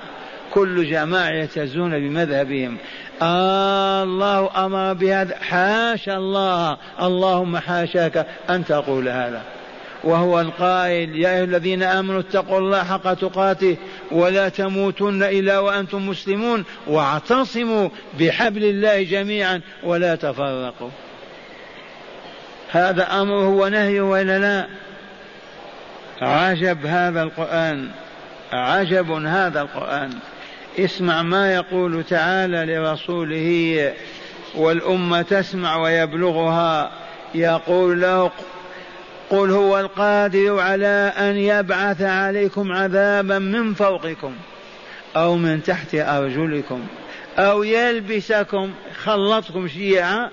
كل 0.54 0.90
جماعة 0.90 1.28
يعتزون 1.28 1.90
بمذهبهم. 1.90 2.76
آه 3.22 4.02
الله 4.02 4.66
أمر 4.66 4.92
بهذا. 4.92 5.36
حاشا 5.36 6.16
الله. 6.16 6.76
اللهم 7.02 7.56
حاشاك 7.56 8.26
أن 8.50 8.64
تقول 8.64 9.08
هذا. 9.08 9.42
وهو 10.04 10.40
القائل 10.40 11.16
يا 11.16 11.34
أيها 11.34 11.44
الذين 11.44 11.82
آمنوا 11.82 12.20
اتقوا 12.20 12.58
الله 12.58 12.84
حق 12.84 13.14
تقاته 13.14 13.76
ولا 14.10 14.48
تموتن 14.48 15.22
إلا 15.22 15.58
وأنتم 15.58 16.08
مسلمون 16.08 16.64
واعتصموا 16.86 17.88
بحبل 18.20 18.64
الله 18.64 19.02
جميعا 19.02 19.60
ولا 19.82 20.14
تفرقوا. 20.14 20.90
هذا 22.70 23.02
أمره 23.02 23.48
ونهيه 23.48 24.00
وإلا 24.00 24.38
لا. 24.38 24.66
عجب 26.22 26.86
هذا 26.86 27.22
القرآن. 27.22 27.90
عجب 28.52 29.10
هذا 29.10 29.60
القرآن. 29.60 30.10
اسمع 30.78 31.22
ما 31.22 31.54
يقول 31.54 32.04
تعالى 32.04 32.74
لرسوله 32.74 33.92
والأمة 34.54 35.22
تسمع 35.22 35.76
ويبلغها. 35.76 36.90
يقول 37.34 38.00
له 38.00 38.30
قل 39.30 39.50
هو 39.50 39.80
القادر 39.80 40.60
على 40.60 41.12
أن 41.18 41.36
يبعث 41.36 42.02
عليكم 42.02 42.72
عذابا 42.72 43.38
من 43.38 43.74
فوقكم 43.74 44.34
أو 45.16 45.36
من 45.36 45.62
تحت 45.62 45.94
أرجلكم 45.94 46.86
أو 47.38 47.62
يلبسكم 47.62 48.72
خلطكم 49.02 49.68
شيعا 49.68 50.30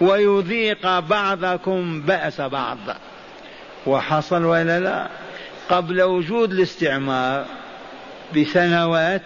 ويذيق 0.00 0.98
بعضكم 0.98 2.00
بأس 2.00 2.40
بعض. 2.40 2.78
وحصل 3.86 4.44
ولا 4.44 4.80
لا؟ 4.80 5.08
قبل 5.68 6.02
وجود 6.02 6.52
الاستعمار 6.52 7.46
بسنوات 8.36 9.22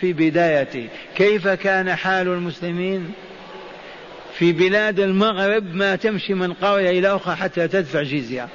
في 0.00 0.12
بدايته. 0.12 0.88
كيف 1.14 1.48
كان 1.48 1.94
حال 1.94 2.28
المسلمين؟ 2.28 3.12
في 4.34 4.52
بلاد 4.52 5.00
المغرب 5.00 5.74
ما 5.74 5.96
تمشي 5.96 6.34
من 6.34 6.52
قرية 6.52 6.98
إلى 6.98 7.16
أخرى 7.16 7.36
حتى 7.36 7.68
تدفع 7.68 8.02
جزية 8.02 8.48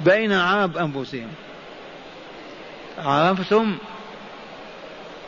بين 0.00 0.32
عرب 0.32 0.76
أنفسهم. 0.76 1.28
عرفتم؟ 2.98 3.76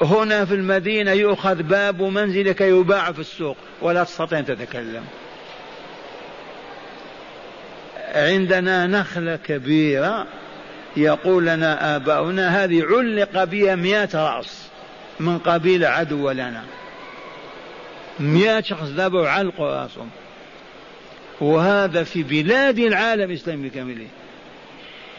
هنا 0.02 0.44
في 0.44 0.54
المدينة 0.54 1.12
يؤخذ 1.12 1.62
باب 1.62 2.02
منزلك 2.02 2.60
يباع 2.60 3.12
في 3.12 3.18
السوق 3.18 3.56
ولا 3.82 4.04
تستطيع 4.04 4.38
أن 4.38 4.44
تتكلم. 4.44 5.04
عندنا 8.18 8.86
نخلة 8.86 9.36
كبيرة 9.36 10.26
يقول 10.96 11.46
لنا 11.46 11.96
آباؤنا 11.96 12.64
هذه 12.64 12.84
علق 12.84 13.44
بها 13.44 13.74
مئة 13.74 14.08
رأس 14.14 14.68
من 15.20 15.38
قبيل 15.38 15.84
عدو 15.84 16.30
لنا. 16.30 16.64
مئة 18.20 18.60
شخص 18.60 18.86
ذبحوا 18.86 19.28
علقوا 19.28 19.82
رأسهم. 19.82 20.10
وهذا 21.40 22.04
في 22.04 22.22
بلاد 22.22 22.78
العالم 22.78 23.30
الإسلامي 23.30 23.68
بكامله 23.68 24.06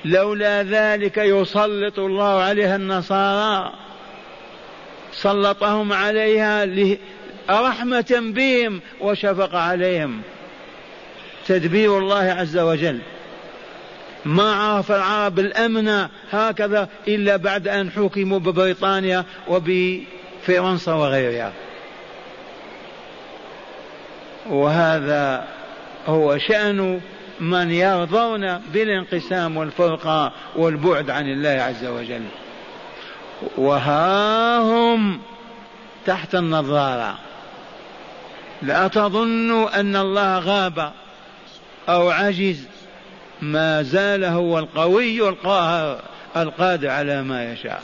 لولا 0.06 0.64
ذلك 0.64 1.18
يسلط 1.18 2.00
الله 2.00 2.42
عليها 2.42 2.76
النصارى 2.76 3.74
سلطهم 5.14 5.94
عليها 5.94 6.68
رحمة 7.50 8.32
بهم 8.36 8.82
وشفق 9.02 9.56
عليهم. 9.56 10.22
تدبير 11.50 11.98
الله 11.98 12.24
عز 12.40 12.58
وجل. 12.58 13.00
ما 14.26 14.56
عرف 14.56 14.92
العرب 14.92 15.40
الأمن 15.40 16.08
هكذا 16.32 16.90
إلا 17.08 17.36
بعد 17.36 17.68
أن 17.68 17.92
حكموا 17.92 18.40
ببريطانيا 18.40 19.26
وبفرنسا 19.48 20.94
وغيرها. 20.94 21.54
وهذا 24.50 25.48
هو 26.08 26.38
شأن 26.38 27.02
من 27.40 27.72
يرضون 27.72 28.58
بالانقسام 28.58 29.58
والفرقة 29.58 30.32
والبعد 30.56 31.10
عن 31.10 31.26
الله 31.30 31.50
عز 31.50 31.86
وجل. 31.86 32.26
وها 33.58 34.58
هم 34.58 35.20
تحت 36.06 36.36
النظارة. 36.36 37.18
لا 38.62 38.88
تظنوا 38.88 39.80
أن 39.80 39.96
الله 39.96 40.40
غاب 40.40 40.92
أو 41.90 42.10
عجز 42.10 42.68
ما 43.42 43.84
زال 43.84 44.26
هو 44.26 44.60
القوي 44.60 45.30
القادر 46.38 46.90
على 46.90 47.24
ما 47.24 47.54
يشاء. 47.54 47.84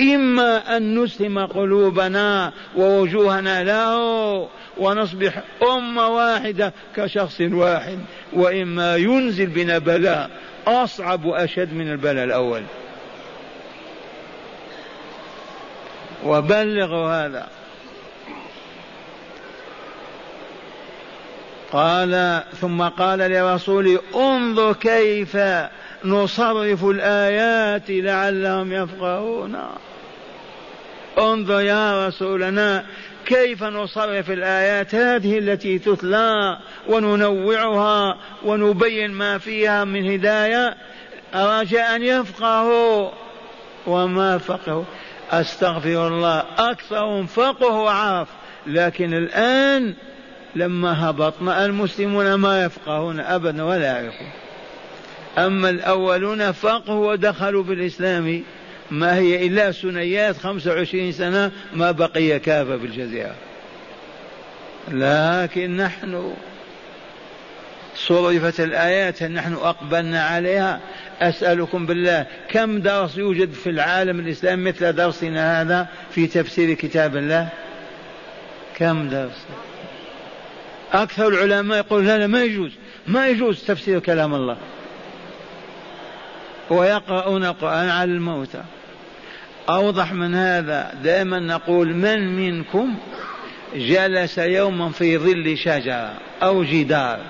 إما 0.00 0.76
أن 0.76 1.02
نسلم 1.02 1.46
قلوبنا 1.46 2.52
ووجوهنا 2.76 3.64
له 3.64 4.48
ونصبح 4.78 5.42
أمة 5.62 6.08
واحدة 6.08 6.72
كشخص 6.96 7.40
واحد 7.40 7.98
وإما 8.32 8.96
ينزل 8.96 9.46
بنا 9.46 9.78
بلاء 9.78 10.30
أصعب 10.66 11.24
وأشد 11.24 11.72
من 11.72 11.92
البلاء 11.92 12.24
الأول. 12.24 12.62
وبلغوا 16.24 17.26
هذا. 17.26 17.48
قال 21.76 22.42
ثم 22.60 22.82
قال 22.82 23.18
لرسوله 23.18 24.00
انظر 24.14 24.72
كيف 24.72 25.36
نصرف 26.04 26.84
الآيات 26.84 27.82
لعلهم 27.88 28.72
يفقهون. 28.72 29.56
انظر 31.18 31.60
يا 31.60 32.06
رسولنا 32.06 32.84
كيف 33.26 33.62
نصرف 33.62 34.30
الآيات 34.30 34.94
هذه 34.94 35.38
التي 35.38 35.78
تتلى 35.78 36.58
وننوعها 36.88 38.16
ونبين 38.44 39.10
ما 39.10 39.38
فيها 39.38 39.84
من 39.84 40.12
هداية؟ 40.12 40.76
رجاء 41.34 41.96
أن 41.96 42.02
يفقهوا. 42.02 43.10
وما 43.86 44.38
فقهوا؟ 44.38 44.84
أستغفر 45.30 46.08
الله 46.08 46.44
أكثرهم 46.58 47.26
فقه 47.26 47.72
وعرف 47.72 48.28
لكن 48.66 49.14
الآن 49.14 49.94
لما 50.56 51.10
هبطنا 51.10 51.66
المسلمون 51.66 52.34
ما 52.34 52.64
يفقهون 52.64 53.20
أبدا 53.20 53.64
ولا 53.64 53.86
يعرفون 53.86 54.28
أما 55.38 55.70
الأولون 55.70 56.52
فقهوا 56.52 57.12
ودخلوا 57.12 57.64
في 57.64 57.72
الإسلام 57.72 58.42
ما 58.90 59.16
هي 59.16 59.46
إلا 59.46 59.72
سنيات 59.72 60.36
خمسة 60.36 60.70
وعشرين 60.70 61.12
سنة 61.12 61.52
ما 61.74 61.90
بقي 61.90 62.38
كافة 62.38 62.76
في 62.76 62.84
الجزيرة. 62.84 63.34
لكن 64.88 65.76
نحن 65.76 66.34
صرفت 67.96 68.60
الآيات 68.60 69.22
نحن 69.22 69.54
أقبلنا 69.54 70.22
عليها؟ 70.22 70.80
أسألكم 71.20 71.86
بالله 71.86 72.26
كم 72.48 72.80
درس 72.80 73.16
يوجد 73.16 73.52
في 73.52 73.70
العالم 73.70 74.20
الإسلامي 74.20 74.68
مثل 74.68 74.92
درسنا 74.92 75.62
هذا 75.62 75.86
في 76.10 76.26
تفسير 76.26 76.74
كتاب 76.74 77.16
الله؟ 77.16 77.48
كم 78.76 79.08
درس؟ 79.08 79.46
أكثر 80.92 81.28
العلماء 81.28 81.78
يقول 81.78 82.06
لا 82.06 82.18
لا 82.18 82.26
ما 82.26 82.42
يجوز 82.42 82.72
ما 83.06 83.28
يجوز 83.28 83.64
تفسير 83.64 83.98
كلام 83.98 84.34
الله. 84.34 84.56
ويقرؤون 86.70 87.44
القرآن 87.44 87.88
على 87.88 88.12
الموتى. 88.12 88.62
أوضح 89.68 90.12
من 90.12 90.34
هذا 90.34 90.94
دائما 91.02 91.38
نقول 91.38 91.94
من 91.94 92.36
منكم 92.36 92.94
جلس 93.74 94.38
يوما 94.38 94.88
في 94.88 95.18
ظل 95.18 95.58
شجرة 95.58 96.12
أو 96.42 96.64
جدار 96.64 97.20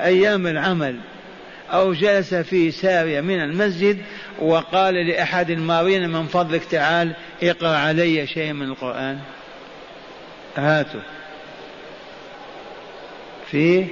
أيام 0.00 0.46
العمل 0.46 0.96
أو 1.72 1.92
جلس 1.92 2.34
في 2.34 2.70
سارية 2.70 3.20
من 3.20 3.40
المسجد 3.42 3.98
وقال 4.38 4.94
لأحد 4.94 5.50
المارين 5.50 6.10
من 6.10 6.26
فضلك 6.26 6.64
تعال 6.64 7.12
اقرأ 7.42 7.76
علي 7.76 8.26
شيء 8.26 8.52
من 8.52 8.66
القرآن. 8.66 9.18
هاتوا. 10.56 11.00
فيه 13.50 13.86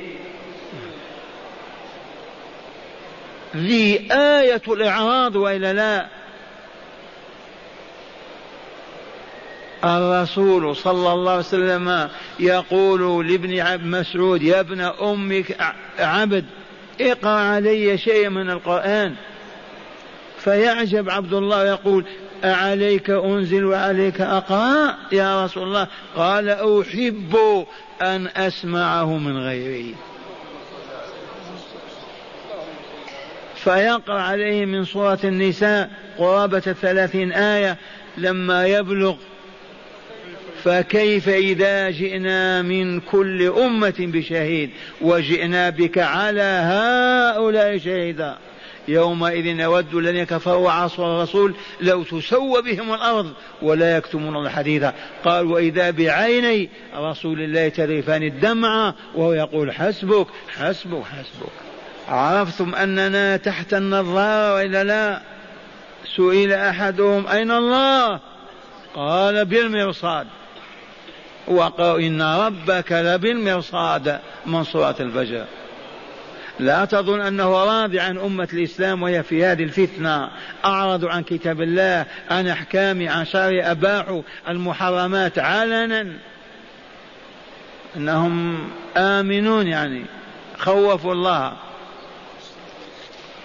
ذي 3.56 4.12
آية 4.12 4.62
الإعراض 4.68 5.36
وإلا 5.36 5.72
لا؟ 5.72 6.06
الرسول 9.84 10.76
صلى 10.76 11.12
الله 11.12 11.30
عليه 11.30 11.40
وسلم 11.40 12.08
يقول 12.40 13.28
لابن 13.28 13.50
مسعود 13.90 14.42
يا 14.42 14.60
ابن 14.60 14.80
أمك 14.80 15.56
عبد 15.98 16.44
اقرأ 17.00 17.30
علي 17.30 17.98
شيء 17.98 18.28
من 18.28 18.50
القرآن. 18.50 19.14
فيعجب 20.38 21.10
عبد 21.10 21.32
الله 21.32 21.66
يقول 21.66 22.04
أعليك 22.44 23.10
أنزل 23.10 23.64
وعليك 23.64 24.20
أقرأ 24.20 24.94
يا 25.12 25.44
رسول 25.44 25.62
الله. 25.62 25.86
قال 26.16 26.48
أحب 26.48 27.36
أن 28.02 28.28
أسمعه 28.36 29.18
من 29.18 29.38
غيري. 29.38 29.94
فيقرأ 33.54 34.20
عليه 34.20 34.64
من 34.64 34.84
سورة 34.84 35.18
النساء 35.24 35.90
قرابة 36.18 36.62
الثلاثين 36.66 37.32
آية 37.32 37.76
لما 38.18 38.66
يبلغ 38.66 39.16
فكيف 40.64 41.28
إذا 41.28 41.90
جئنا 41.90 42.62
من 42.62 43.00
كل 43.00 43.42
أمة 43.42 43.94
بشهيد 43.98 44.70
وجئنا 45.00 45.70
بك 45.70 45.98
على 45.98 46.42
هؤلاء 46.42 47.78
شهيدا. 47.78 48.38
يومئذ 48.88 49.46
يود 49.46 49.94
الذين 49.94 50.24
كفروا 50.24 50.66
وعصوا 50.66 51.06
الرسول 51.06 51.54
لو 51.80 52.02
تسوى 52.02 52.62
بهم 52.62 52.94
الأرض 52.94 53.32
ولا 53.62 53.96
يكتمون 53.96 54.46
الحديث 54.46 54.84
قال 55.24 55.46
وإذا 55.46 55.90
بعيني 55.90 56.70
رسول 56.96 57.40
الله 57.40 57.68
تذرفان 57.68 58.22
الدمع 58.22 58.94
وهو 59.14 59.32
يقول 59.32 59.72
حسبك 59.72 60.26
حسبك 60.48 61.02
حسبك. 61.04 61.52
عرفتم 62.08 62.74
أننا 62.74 63.36
تحت 63.36 63.74
النظارة 63.74 64.54
وإلا 64.54 64.84
لا؟ 64.84 65.20
سئل 66.16 66.52
أحدهم 66.52 67.26
أين 67.26 67.50
الله؟ 67.50 68.20
قال 68.94 69.44
بالمرصاد. 69.44 70.26
وقالوا 71.48 71.98
إن 71.98 72.22
ربك 72.22 72.92
لبالمرصاد 72.92 74.18
من 74.46 74.64
صورة 74.64 74.96
الفجر. 75.00 75.44
لا 76.58 76.84
تظن 76.84 77.20
أنه 77.20 77.64
راضي 77.64 78.00
عن 78.00 78.18
أمة 78.18 78.48
الإسلام 78.52 79.02
وهي 79.02 79.22
في 79.22 79.44
هذه 79.44 79.62
الفتنة. 79.62 80.30
أعرضوا 80.64 81.10
عن 81.10 81.22
كتاب 81.22 81.62
الله 81.62 82.06
عن 82.30 82.48
أحكام 82.48 83.08
عن 83.08 83.24
شرع 83.24 83.70
أباحوا 83.70 84.22
المحرمات 84.48 85.38
علنا. 85.38 86.12
أنهم 87.96 88.68
آمنون 88.96 89.66
يعني 89.66 90.04
خوفوا 90.58 91.12
الله. 91.12 91.52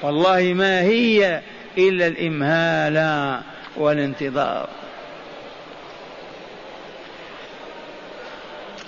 والله 0.02 0.54
ما 0.54 0.82
هي 0.82 1.41
إلا 1.78 2.08
الإمهال 2.08 3.39
والانتظار. 3.78 4.69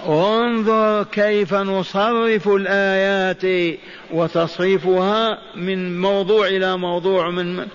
انظر 0.08 1.04
كيف 1.04 1.54
نصرف 1.54 2.48
الآيات 2.48 3.78
وتصريفها 4.12 5.38
من 5.56 6.02
موضوع 6.02 6.48
إلى 6.48 6.78
موضوع 6.78 7.30
من 7.30 7.68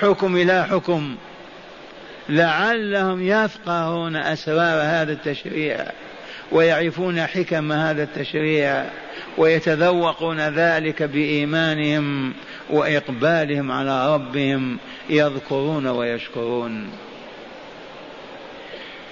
حكم 0.00 0.36
إلى 0.36 0.64
حكم. 0.64 1.16
لعلهم 2.28 3.22
يفقهون 3.22 4.16
أسرار 4.16 4.82
هذا 4.82 5.12
التشريع 5.12 5.86
ويعرفون 6.52 7.26
حكم 7.26 7.72
هذا 7.72 8.02
التشريع 8.02 8.84
ويتذوقون 9.38 10.40
ذلك 10.40 11.02
بإيمانهم 11.02 12.32
وإقبالهم 12.70 13.72
على 13.72 14.14
ربهم 14.14 14.78
يذكرون 15.10 15.86
ويشكرون. 15.86 16.90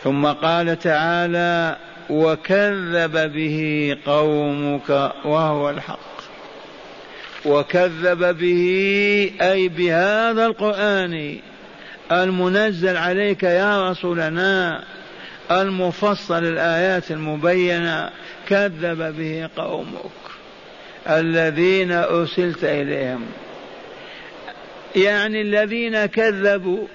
ثم 0.04 0.26
قال 0.26 0.78
تعالى 0.78 1.76
وكذب 2.10 3.32
به 3.32 3.96
قومك 4.06 4.90
وهو 5.24 5.70
الحق. 5.70 6.14
وكذب 7.44 8.38
به 8.38 9.30
أي 9.40 9.68
بهذا 9.68 10.46
القرآن 10.46 11.38
المنزل 12.12 12.96
عليك 12.96 13.42
يا 13.42 13.90
رسولنا 13.90 14.84
المفصل 15.50 16.44
الآيات 16.44 17.10
المبينة 17.10 18.10
كذب 18.48 19.16
به 19.16 19.48
قومك 19.56 20.10
الذين 21.08 21.92
أرسلت 21.92 22.64
إليهم. 22.64 23.26
يعني 24.96 25.40
الذين 25.40 26.06
كذبوا 26.06 26.86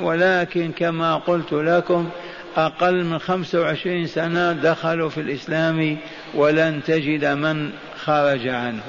ولكن 0.00 0.72
كما 0.72 1.16
قلت 1.16 1.52
لكم 1.52 2.10
أقل 2.58 3.04
من 3.04 3.18
خمسة 3.18 3.60
وعشرين 3.60 4.06
سنة 4.06 4.52
دخلوا 4.52 5.08
في 5.08 5.20
الإسلام 5.20 5.96
ولن 6.34 6.82
تجد 6.86 7.24
من 7.24 7.70
خرج 8.04 8.48
عنه. 8.48 8.82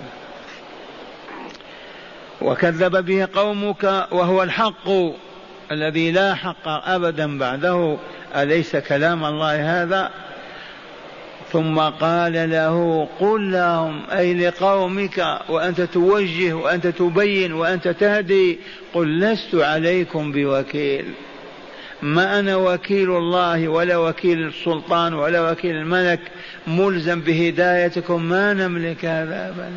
وكذب 2.42 3.06
به 3.06 3.28
قومك 3.34 3.84
وهو 4.12 4.44
الحق 4.44 4.90
الذي 5.72 6.12
لا 6.12 6.36
حق 6.36 6.68
أبدا 6.68 7.38
بعده. 7.38 7.98
أليس 8.36 8.76
كلام 8.76 9.26
الله 9.26 9.84
هذا؟ 9.84 10.12
ثم 11.52 11.80
قال 11.80 12.50
له 12.50 13.08
قل 13.20 13.52
لهم 13.52 14.02
أي 14.12 14.34
لقومك 14.34 15.40
وأنت 15.50 15.82
توجه 15.82 16.54
وأنت 16.54 16.88
تبين 16.88 17.54
وأنت 17.54 17.88
تهدي 17.88 18.60
قل 18.94 19.20
لست 19.20 19.56
عليكم 19.56 20.32
بوكيل. 20.32 21.06
ما 22.02 22.40
أنا 22.40 22.56
وكيل 22.56 23.18
الله 23.18 23.68
ولا 23.68 23.98
وكيل 23.98 24.48
السلطان 24.48 25.14
ولا 25.14 25.52
وكيل 25.52 25.76
الملك 25.76 26.20
ملزم 26.68 27.22
بهدايتكم 27.22 28.24
ما 28.24 28.54
نملك 28.54 29.06
هذا 29.06 29.50
أبدا. 29.50 29.72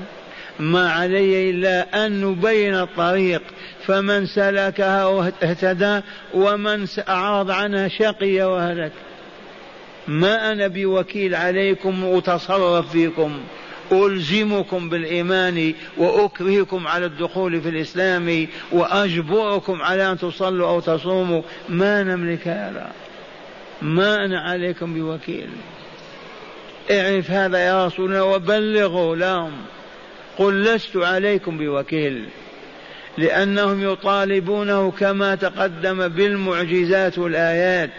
ما 0.60 0.92
علي 0.92 1.50
إلا 1.50 2.06
أن 2.06 2.20
نبين 2.24 2.74
الطريق. 2.74 3.42
فمن 3.86 4.26
سلكها 4.26 5.32
اهتدى 5.42 6.00
ومن 6.34 6.86
أعرض 7.08 7.50
عنها 7.50 7.88
شقي 7.88 8.42
وهلك. 8.42 8.92
ما 10.08 10.52
أنا 10.52 10.66
بوكيل 10.66 11.34
عليكم 11.34 12.04
أتصرف 12.04 12.90
فيكم. 12.92 13.40
ألزمكم 13.92 14.88
بالإيمان 14.88 15.74
وأكرهكم 15.96 16.86
على 16.86 17.06
الدخول 17.06 17.60
في 17.60 17.68
الإسلام 17.68 18.46
وأجبركم 18.72 19.82
على 19.82 20.10
أن 20.12 20.18
تصلوا 20.18 20.68
أو 20.68 20.80
تصوموا. 20.80 21.42
ما 21.68 22.02
نملك 22.02 22.48
هذا؟ 22.48 22.92
ما 23.82 24.24
أنا 24.24 24.40
عليكم 24.40 24.94
بوكيل. 24.94 25.48
اعرف 26.90 27.30
هذا 27.30 27.58
يا 27.58 27.86
رسول 27.86 28.04
الله 28.04 28.24
وبلغوا 28.24 29.16
لهم. 29.16 29.52
قل 30.38 30.62
لست 30.62 30.96
عليكم 30.96 31.58
بوكيل. 31.58 32.24
لأنهم 33.18 33.92
يطالبونه 33.92 34.90
كما 34.90 35.34
تقدم 35.34 36.08
بالمعجزات 36.08 37.18
والآيات. 37.18 37.90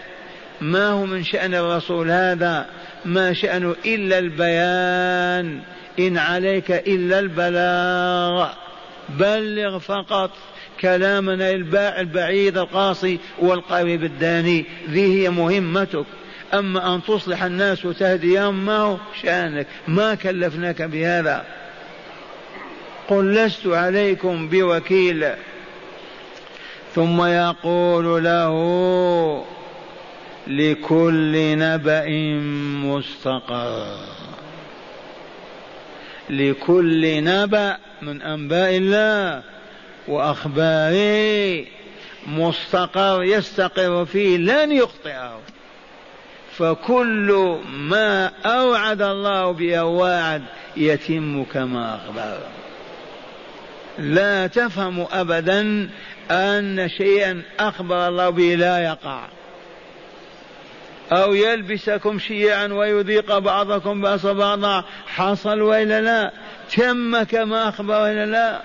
ما 0.60 0.88
هو 0.88 1.06
من 1.06 1.24
شأن 1.24 1.54
الرسول 1.54 2.10
هذا؟ 2.10 2.66
ما 3.04 3.32
شأنه 3.32 3.76
إلا 3.86 4.18
البيان. 4.18 5.60
إن 5.98 6.18
عليك 6.18 6.70
إلا 6.70 7.18
البلاغ. 7.18 8.48
بلغ 9.08 9.78
فقط 9.78 10.30
كلامنا 10.80 11.50
البعيد 12.00 12.58
القاصي 12.58 13.18
والقريب 13.38 14.04
الداني 14.04 14.64
ذي 14.90 15.22
هي 15.22 15.30
مهمتك. 15.30 16.04
أما 16.54 16.94
أن 16.94 17.02
تصلح 17.02 17.42
الناس 17.42 17.84
وتهديهم 17.84 18.66
ما 18.66 18.78
هو 18.78 18.96
شأنك؟ 19.22 19.66
ما 19.88 20.14
كلفناك 20.14 20.82
بهذا. 20.82 21.44
قل 23.08 23.34
لست 23.34 23.66
عليكم 23.66 24.48
بوكيل. 24.48 25.26
ثم 26.94 27.24
يقول 27.24 28.24
له 28.24 28.54
لكل 30.46 31.58
نبأ 31.58 32.08
مستقر. 32.84 34.21
لكل 36.30 37.24
نبأ 37.24 37.76
من 38.02 38.22
أنباء 38.22 38.76
الله 38.76 39.42
وأخباره 40.08 41.64
مستقر 42.26 43.22
يستقر 43.22 44.04
فيه 44.04 44.36
لن 44.36 44.72
يخطئه. 44.72 45.40
فكل 46.56 47.58
ما 47.72 48.30
أوعد 48.44 49.02
الله 49.02 49.50
به 49.50 49.84
وعد 49.84 50.42
يتم 50.76 51.44
كما 51.44 51.94
أخبر. 51.96 52.38
لا 53.98 54.46
تفهم 54.46 55.06
أبدا 55.12 55.90
أن 56.30 56.88
شيئا 56.98 57.42
أخبر 57.60 58.08
الله 58.08 58.30
به 58.30 58.54
لا 58.54 58.78
يقع. 58.78 59.28
أو 61.12 61.34
يلبسكم 61.34 62.18
شيعا 62.18 62.66
ويذيق 62.66 63.38
بعضكم 63.38 64.00
بأس 64.00 64.26
بعضا. 64.26 64.84
حصل 65.06 65.60
وإلا 65.60 66.00
لا؟ 66.00 66.32
تم 66.76 67.22
كما 67.22 67.68
أخبر 67.68 67.94
وإلا 67.94 68.26
لا؟ 68.26 68.60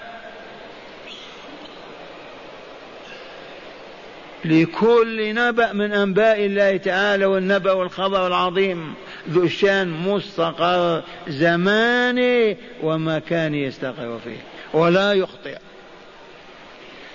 لكل 4.45 5.35
نبأ 5.35 5.73
من 5.73 5.93
أنباء 5.93 6.45
الله 6.45 6.77
تعالى 6.77 7.25
والنبأ 7.25 7.71
والخبر 7.71 8.27
العظيم. 8.27 8.93
ذو 9.29 9.43
الشأن 9.43 9.87
مستقر 9.87 11.03
زماني 11.27 12.57
ومكان 12.83 13.55
يستقر 13.55 14.19
فيه 14.23 14.37
ولا 14.73 15.13
يخطئ. 15.13 15.57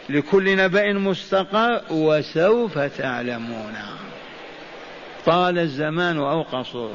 لكل 0.08 0.56
نبأ 0.56 0.92
مستقر 0.92 1.80
وسوف 1.90 2.78
تعلمون. 2.78 3.74
طال 5.26 5.58
الزمان 5.58 6.18
أو 6.18 6.42
قصر 6.42 6.88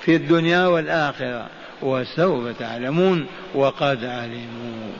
في 0.00 0.16
الدنيا 0.16 0.66
والآخرة 0.66 1.46
وسوف 1.82 2.58
تعلمون 2.58 3.26
وقد 3.54 4.04
علموا. 4.04 4.92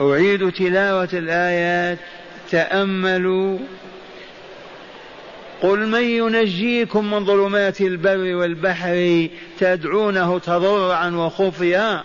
أعيد 0.00 0.52
تلاوة 0.52 1.08
الآيات 1.12 1.98
تأملوا. 2.50 3.58
قل 5.62 5.86
من 5.86 6.02
ينجيكم 6.02 7.10
من 7.10 7.24
ظلمات 7.24 7.80
البر 7.80 8.34
والبحر 8.34 9.28
تدعونه 9.58 10.38
تضرعا 10.38 11.10
وخفيا 11.10 12.02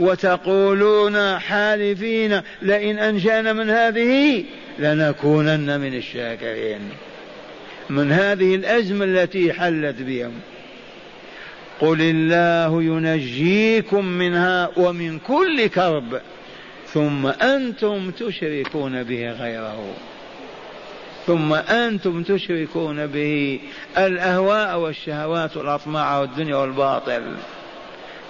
وتقولون 0.00 1.38
حالفين 1.38 2.40
لئن 2.62 2.98
أنجانا 2.98 3.52
من 3.52 3.70
هذه 3.70 4.44
لنكونن 4.78 5.80
من 5.80 5.94
الشاكرين. 5.94 6.80
من 7.90 8.12
هذه 8.12 8.54
الأزمة 8.54 9.04
التي 9.04 9.52
حلت 9.52 9.96
بهم. 10.02 10.32
قل 11.80 12.00
الله 12.00 12.82
ينجيكم 12.82 14.04
منها 14.04 14.70
ومن 14.76 15.18
كل 15.18 15.66
كرب. 15.66 16.20
ثم 16.86 17.26
أنتم 17.26 18.10
تشركون 18.10 19.02
به 19.02 19.30
غيره. 19.30 19.94
ثم 21.26 21.54
أنتم 21.54 22.22
تشركون 22.22 23.06
به 23.06 23.60
الأهواء 23.98 24.78
والشهوات 24.78 25.56
والأطماع 25.56 26.20
والدنيا 26.20 26.56
والباطل. 26.56 27.22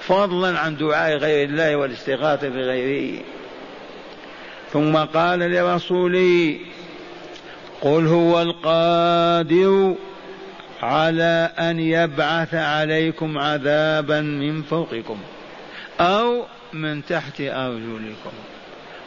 فضلا 0.00 0.58
عن 0.58 0.76
دعاء 0.76 1.16
غير 1.16 1.48
الله 1.48 1.76
والاستغاثة 1.76 2.48
بغيره. 2.48 3.20
ثم 4.74 4.96
قال 4.96 5.38
لرسوله 5.38 6.58
قل 7.80 8.06
هو 8.06 8.42
القادر 8.42 9.94
على 10.82 11.50
أن 11.58 11.80
يبعث 11.80 12.54
عليكم 12.54 13.38
عذابا 13.38 14.20
من 14.20 14.62
فوقكم 14.62 15.18
أو 16.00 16.44
من 16.72 17.06
تحت 17.06 17.40
أرجلكم. 17.40 18.32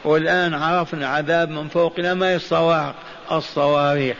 والآن 0.03 0.53
عرفنا 0.53 1.07
عذاب 1.07 1.49
من 1.49 1.67
فوقنا 1.67 2.13
ما 2.13 2.35
الصواعق؟ 2.35 2.95
الصواريخ. 3.31 4.17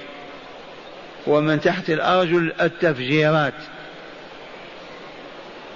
ومن 1.28 1.62
تحت 1.62 1.90
الأرجل 1.90 2.54
التفجيرات. 2.62 3.54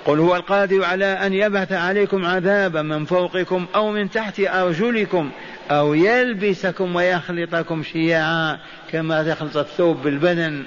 قل 0.05 0.19
هو 0.19 0.35
القادر 0.35 0.85
على 0.85 1.05
أن 1.05 1.33
يبعث 1.33 1.71
عليكم 1.71 2.25
عذابا 2.25 2.81
من 2.81 3.05
فوقكم 3.05 3.65
أو 3.75 3.91
من 3.91 4.09
تحت 4.09 4.39
أرجلكم. 4.39 5.31
أو 5.71 5.93
يلبسكم 5.93 6.95
ويخلطكم 6.95 7.83
شيعا 7.83 8.59
كما 8.91 9.33
تخلط 9.33 9.57
الثوب 9.57 10.01
بالبدن 10.01 10.63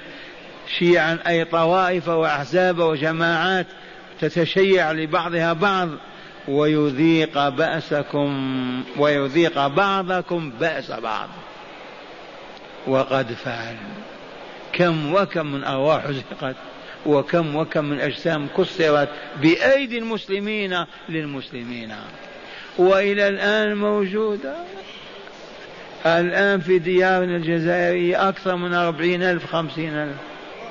شيعا 0.79 1.19
أي 1.27 1.45
طوائف 1.45 2.07
وأحزاب 2.07 2.79
وجماعات 2.79 3.67
تتشيع 4.21 4.91
لبعضها 4.91 5.53
بعض 5.53 5.89
ويذيق 6.47 7.49
بأسكم 7.49 8.83
ويذيق 8.97 9.67
بعضكم 9.67 10.51
بأس 10.59 10.91
بعض. 10.91 11.29
وقد 12.87 13.33
فعل. 13.33 13.75
كم 14.73 15.13
وكم 15.13 15.45
من 15.45 15.63
أرواح 15.63 16.11
زقت 16.11 16.55
وكم 17.05 17.55
وكم 17.55 17.85
من 17.85 17.99
أجسام 17.99 18.47
كسرت 18.57 19.09
بأيدي 19.41 19.97
المسلمين 19.97 20.85
للمسلمين. 21.09 21.95
وإلى 22.77 23.27
الآن 23.27 23.77
موجودة. 23.77 24.55
الآن 26.05 26.59
في 26.59 26.79
ديارنا 26.79 27.35
الجزائرية 27.35 28.29
أكثر 28.29 28.55
من 28.55 28.73
أربعين 28.73 29.23
ألف 29.23 29.45
خمسين 29.45 29.93
ألف. 29.93 30.15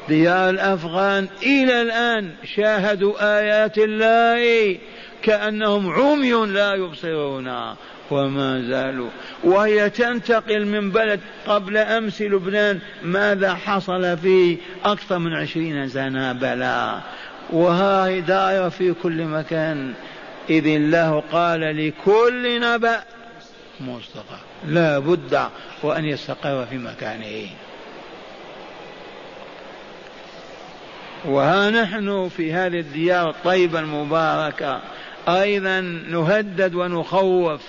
ديار 0.08 0.50
الأفغان 0.50 1.28
إلى 1.42 1.82
الآن 1.82 2.30
شاهدوا 2.56 3.38
آيات 3.38 3.78
الله 3.78 4.78
كأنهم 5.22 5.90
عمي 5.90 6.32
لا 6.32 6.74
يبصرون 6.74 7.74
وما 8.10 8.62
زالوا. 8.68 9.08
وهي 9.44 9.90
تنتقل 9.90 10.66
من 10.66 10.90
بلد 10.90 11.20
قبل 11.46 11.76
أمس 11.76 12.22
لبنان 12.22 12.78
ماذا 13.02 13.54
حصل 13.54 14.18
فيه 14.18 14.56
أكثر 14.84 15.18
من 15.18 15.34
عشرين 15.34 15.88
سنة 15.88 16.32
بلا. 16.32 17.00
وها 17.52 18.18
دائرة 18.18 18.68
في 18.68 18.94
كل 19.02 19.24
مكان. 19.24 19.94
إذ 20.50 20.66
الله 20.66 21.22
قال 21.32 21.60
لكل 21.60 22.60
نبأ 22.60 23.02
مستقر. 23.80 24.40
لا 24.66 24.98
بد 24.98 25.48
وأن 25.82 26.04
يستقر 26.04 26.66
في 26.66 26.78
مكانه. 26.78 27.48
وها 31.24 31.70
نحن 31.70 32.28
في 32.28 32.52
هذه 32.52 32.80
الديار 32.80 33.30
الطيبة 33.30 33.78
المباركة 33.78 34.80
أيضا 35.28 35.80
نهدد 36.10 36.74
ونخوف 36.74 37.60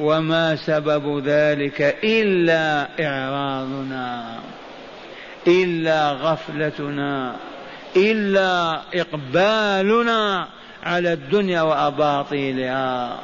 وما 0.00 0.56
سبب 0.56 1.22
ذلك 1.26 1.96
إلا 2.04 2.88
إعراضنا 3.06 4.40
إلا 5.46 6.12
غفلتنا 6.12 7.36
إلا 7.96 8.80
إقبالنا 8.94 10.48
على 10.84 11.12
الدنيا 11.12 11.62
وأباطيلها. 11.62 13.18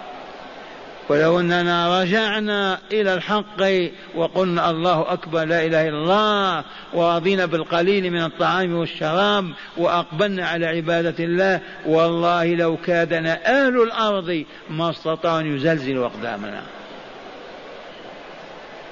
ولو 1.10 1.40
أننا 1.40 2.02
رجعنا 2.02 2.78
إلى 2.92 3.14
الحق 3.14 3.62
وقلنا 4.14 4.70
الله 4.70 5.12
أكبر 5.12 5.44
لا 5.44 5.66
إله 5.66 5.88
إلا 5.88 5.98
الله 5.98 6.64
ورضينا 6.94 7.46
بالقليل 7.46 8.10
من 8.10 8.22
الطعام 8.24 8.74
والشراب 8.74 9.50
وأقبلنا 9.76 10.46
على 10.48 10.66
عبادة 10.66 11.24
الله 11.24 11.60
والله 11.86 12.54
لو 12.54 12.76
كادنا 12.76 13.38
أهل 13.46 13.82
الأرض 13.82 14.44
ما 14.70 14.90
استطاعوا 14.90 15.40
أن 15.40 15.56
يزلزلوا 15.56 16.06
أقدامنا. 16.06 16.62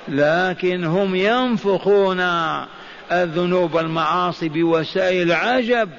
لكن 0.08 0.84
هم 0.84 1.14
ينفخون 1.14 2.20
الذنوب 3.12 3.76
المعاصي 3.76 4.48
بوسائل 4.48 5.32
عجب 5.32 5.90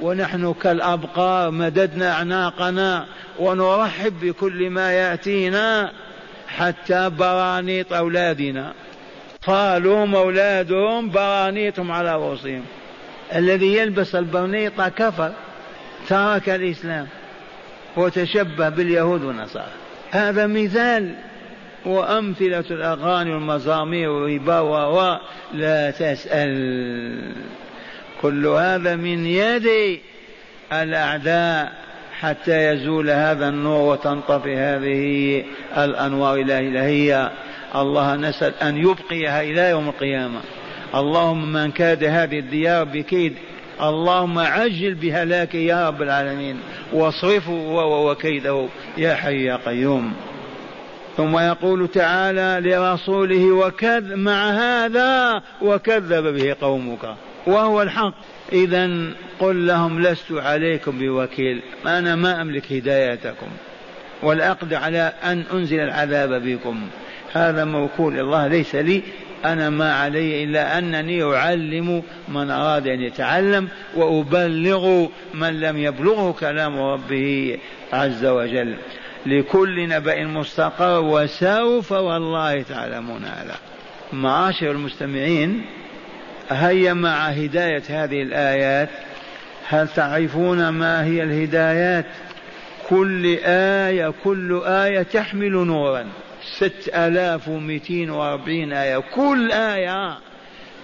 ونحن 0.00 0.54
كالأبقار 0.62 1.50
مددنا 1.50 2.12
أعناقنا 2.12 3.06
ونرحب 3.38 4.20
بكل 4.20 4.70
ما 4.70 4.92
يأتينا 4.92 5.92
حتى 6.48 7.10
برانيط 7.10 7.92
أولادنا. 7.92 8.72
قالوا 9.46 10.16
أولادهم 10.16 11.10
برانيطهم 11.10 11.92
على 11.92 12.14
رؤوسهم 12.14 12.64
الذي 13.34 13.76
يلبس 13.76 14.14
البرنيطة 14.14 14.88
كفر 14.88 15.32
ترك 16.08 16.48
الإسلام 16.48 17.06
وتشبه 17.96 18.68
باليهود 18.68 19.24
والنصارى. 19.24 19.72
هذا 20.10 20.46
مثال 20.46 21.14
وأمثلة 21.86 22.64
الأغاني 22.70 23.34
والمزامير 23.34 24.10
والربا 24.10 25.20
لا 25.54 25.90
تسأل. 25.90 27.32
كل 28.22 28.46
هذا 28.46 28.96
من 28.96 29.26
يد 29.26 29.98
الأعداء 30.72 31.72
حتى 32.20 32.72
يزول 32.72 33.10
هذا 33.10 33.48
النور 33.48 33.92
وتنطفي 33.92 34.56
هذه 34.56 35.44
الأنوار 35.84 36.38
الإلهية. 36.38 37.30
الله 37.74 38.16
نسأل 38.16 38.54
أن 38.62 38.76
يبقيها 38.76 39.42
إلى 39.42 39.70
يوم 39.70 39.88
القيامة. 39.88 40.40
اللهم 40.94 41.52
من 41.52 41.70
كاد 41.70 42.04
هذه 42.04 42.38
الديار 42.38 42.84
بكيد 42.84 43.34
اللهم 43.82 44.38
عجل 44.38 44.94
بهلاكه 44.94 45.56
يا 45.56 45.88
رب 45.88 46.02
العالمين. 46.02 46.56
واصرفه 46.92 47.52
وكيده 47.84 48.66
يا 48.96 49.14
حي 49.14 49.44
يا 49.44 49.56
قيوم. 49.56 50.12
ثم 51.16 51.38
يقول 51.38 51.88
تعالى 51.88 52.70
لرسوله 52.70 53.52
وكذ 53.52 54.16
مع 54.16 54.50
هذا 54.50 55.42
وكذب 55.62 56.34
به 56.34 56.56
قومك. 56.60 57.14
وهو 57.48 57.82
الحق. 57.82 58.14
إذا 58.52 58.90
قل 59.40 59.66
لهم 59.66 60.02
لست 60.02 60.32
عليكم 60.32 60.98
بوكيل. 60.98 61.62
أنا 61.86 62.16
ما 62.16 62.42
أملك 62.42 62.72
هدايتكم. 62.72 63.46
والأقدر 64.22 64.76
على 64.76 65.12
أن 65.24 65.44
أنزل 65.52 65.80
العذاب 65.80 66.42
بكم. 66.42 66.80
هذا 67.32 67.64
موكول 67.64 68.20
الله 68.20 68.46
ليس 68.46 68.74
لي. 68.74 69.02
أنا 69.44 69.70
ما 69.70 69.92
علي 69.92 70.44
إلا 70.44 70.78
أنني 70.78 71.22
أعلم 71.22 72.02
من 72.28 72.50
أراد 72.50 72.86
أن 72.86 73.00
يتعلم 73.00 73.68
وأبلغ 73.96 75.06
من 75.34 75.60
لم 75.60 75.78
يبلغه 75.78 76.32
كلام 76.40 76.78
ربه 76.78 77.58
عز 77.92 78.26
وجل. 78.26 78.76
لكل 79.26 79.88
نبأ 79.88 80.24
مستقر 80.24 81.00
وسوف 81.00 81.92
والله 81.92 82.62
تعلمون 82.62 83.24
هذا. 83.24 83.56
معاشر 84.12 84.70
المستمعين 84.70 85.64
هيا 86.48 86.92
مع 86.92 87.28
هداية 87.28 87.82
هذه 87.88 88.22
الآيات. 88.22 88.88
هل 89.68 89.88
تعرفون 89.88 90.68
ما 90.68 91.04
هي 91.04 91.22
الهدايات؟ 91.22 92.06
كل 92.88 93.38
آية 93.44 94.12
كل 94.24 94.62
آية 94.64 95.02
تحمل 95.02 95.52
نورا. 95.52 96.06
ست 96.56 96.90
آلاف 96.94 97.48
ومئتين 97.48 98.10
وأربعين 98.10 98.72
آية. 98.72 98.98
كل 98.98 99.52
آية 99.52 100.18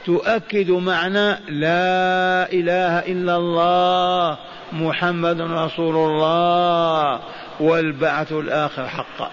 تؤكد 0.07 0.71
معنى 0.71 1.31
لا 1.49 2.53
إله 2.53 2.99
إلا 2.99 3.37
الله 3.37 4.39
محمد 4.73 5.41
رسول 5.41 5.97
الله 5.97 7.21
والبعث 7.61 8.33
الآخر 8.33 8.89
حقا. 8.89 9.31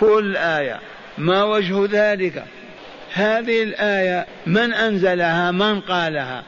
كل 0.00 0.36
آية. 0.36 0.80
ما 1.18 1.44
وجه 1.44 1.88
ذلك؟ 1.90 2.44
هذه 3.12 3.62
الآية 3.62 4.26
من 4.46 4.72
أنزلها؟ 4.72 5.50
من 5.50 5.80
قالها؟ 5.80 6.42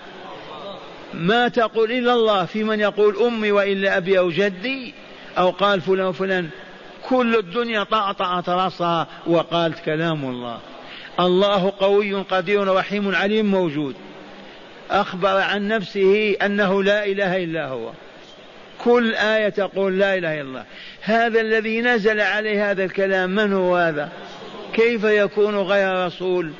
ما 1.14 1.48
تقول 1.48 1.92
إلا 1.92 2.12
الله. 2.12 2.44
في 2.44 2.64
من 2.64 2.80
يقول 2.80 3.16
أمي 3.16 3.52
وإلا 3.52 3.96
أبي 3.96 4.18
أو 4.18 4.30
جدي؟ 4.30 4.94
أو 5.38 5.50
قال 5.50 5.80
فلان 5.80 6.06
وفلان. 6.06 6.48
كل 7.08 7.36
الدنيا 7.36 7.82
طعطعت 7.82 8.48
رأسها 8.48 9.06
وقالت 9.26 9.84
كلام 9.84 10.24
الله. 10.24 10.58
الله 11.20 11.72
قوي 11.80 12.14
قدير 12.14 12.74
رحيم 12.74 13.14
عليم 13.14 13.46
موجود. 13.46 13.94
أخبر 14.90 15.40
عن 15.40 15.68
نفسه 15.68 16.36
أنه 16.42 16.82
لا 16.82 17.06
إله 17.06 17.44
إلا 17.44 17.68
هو. 17.68 17.90
كل 18.84 19.14
آية 19.14 19.48
تقول 19.48 19.98
لا 19.98 20.14
إله 20.14 20.34
إلا 20.34 20.40
الله. 20.40 20.64
هذا 21.02 21.40
الذي 21.40 21.80
نزل 21.80 22.20
عليه 22.20 22.70
هذا 22.70 22.84
الكلام 22.84 23.30
من 23.30 23.52
هو 23.52 23.76
هذا؟ 23.76 24.08
كيف 24.74 25.04
يكون 25.04 25.56
غير 25.56 26.06
رسول؟ 26.06 26.52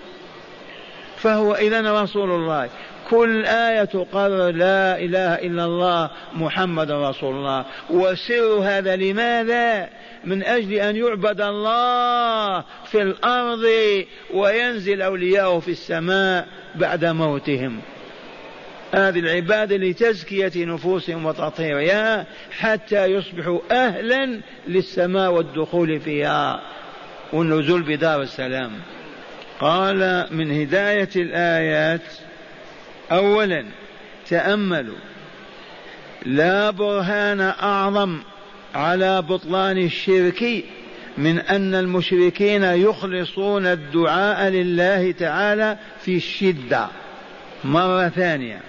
فهو 1.17 1.55
إذا 1.55 2.03
رسول 2.03 2.31
الله. 2.31 2.69
كل 3.11 3.47
آية 3.47 3.85
تقرر 3.85 4.51
لا 4.51 4.99
إله 4.99 5.35
إلا 5.35 5.65
الله 5.65 6.11
محمد 6.35 6.91
رسول 6.91 7.35
الله. 7.35 7.65
وسر 7.91 8.59
هذا 8.63 8.97
لماذا؟ 8.97 9.89
من 10.25 10.45
أجل 10.45 10.73
أن 10.73 10.97
يعبد 10.97 11.41
الله 11.41 12.61
في 12.61 13.03
الأرض 13.03 13.65
وينزل 14.35 15.03
أولياءه 15.03 15.59
في 15.59 15.71
السماء 15.71 16.47
بعد 16.75 17.05
موتهم. 17.05 17.81
هذه 18.95 19.19
العبادة 19.19 19.77
لتزكية 19.77 20.53
نفوسهم 20.57 21.27
وتطهيرها 21.27 22.27
حتى 22.59 23.05
يصبحوا 23.05 23.61
أهلا 23.71 24.41
للسماء 24.69 25.33
والدخول 25.33 26.01
فيها. 26.01 26.61
والنزول 27.33 27.83
بدار 27.83 28.23
السلام. 28.23 28.73
قال 29.61 30.27
من 30.31 30.61
هداية 30.61 31.09
الآيات 31.17 32.03
أولا 33.13 33.65
تأملوا. 34.29 34.97
لا 36.27 36.71
برهان 36.71 37.41
أعظم 37.41 38.21
على 38.75 39.23
بطلان 39.23 39.79
الشرك 39.79 40.65
من 41.19 41.39
أن 41.39 41.75
المشركين 41.75 42.65
يخلصون 42.65 43.67
الدعاء 43.67 44.49
لله 44.49 45.13
تعالى 45.13 45.79
في 46.01 46.17
الشدة. 46.17 46.89
مرة 47.65 48.09
ثانية 48.09 48.61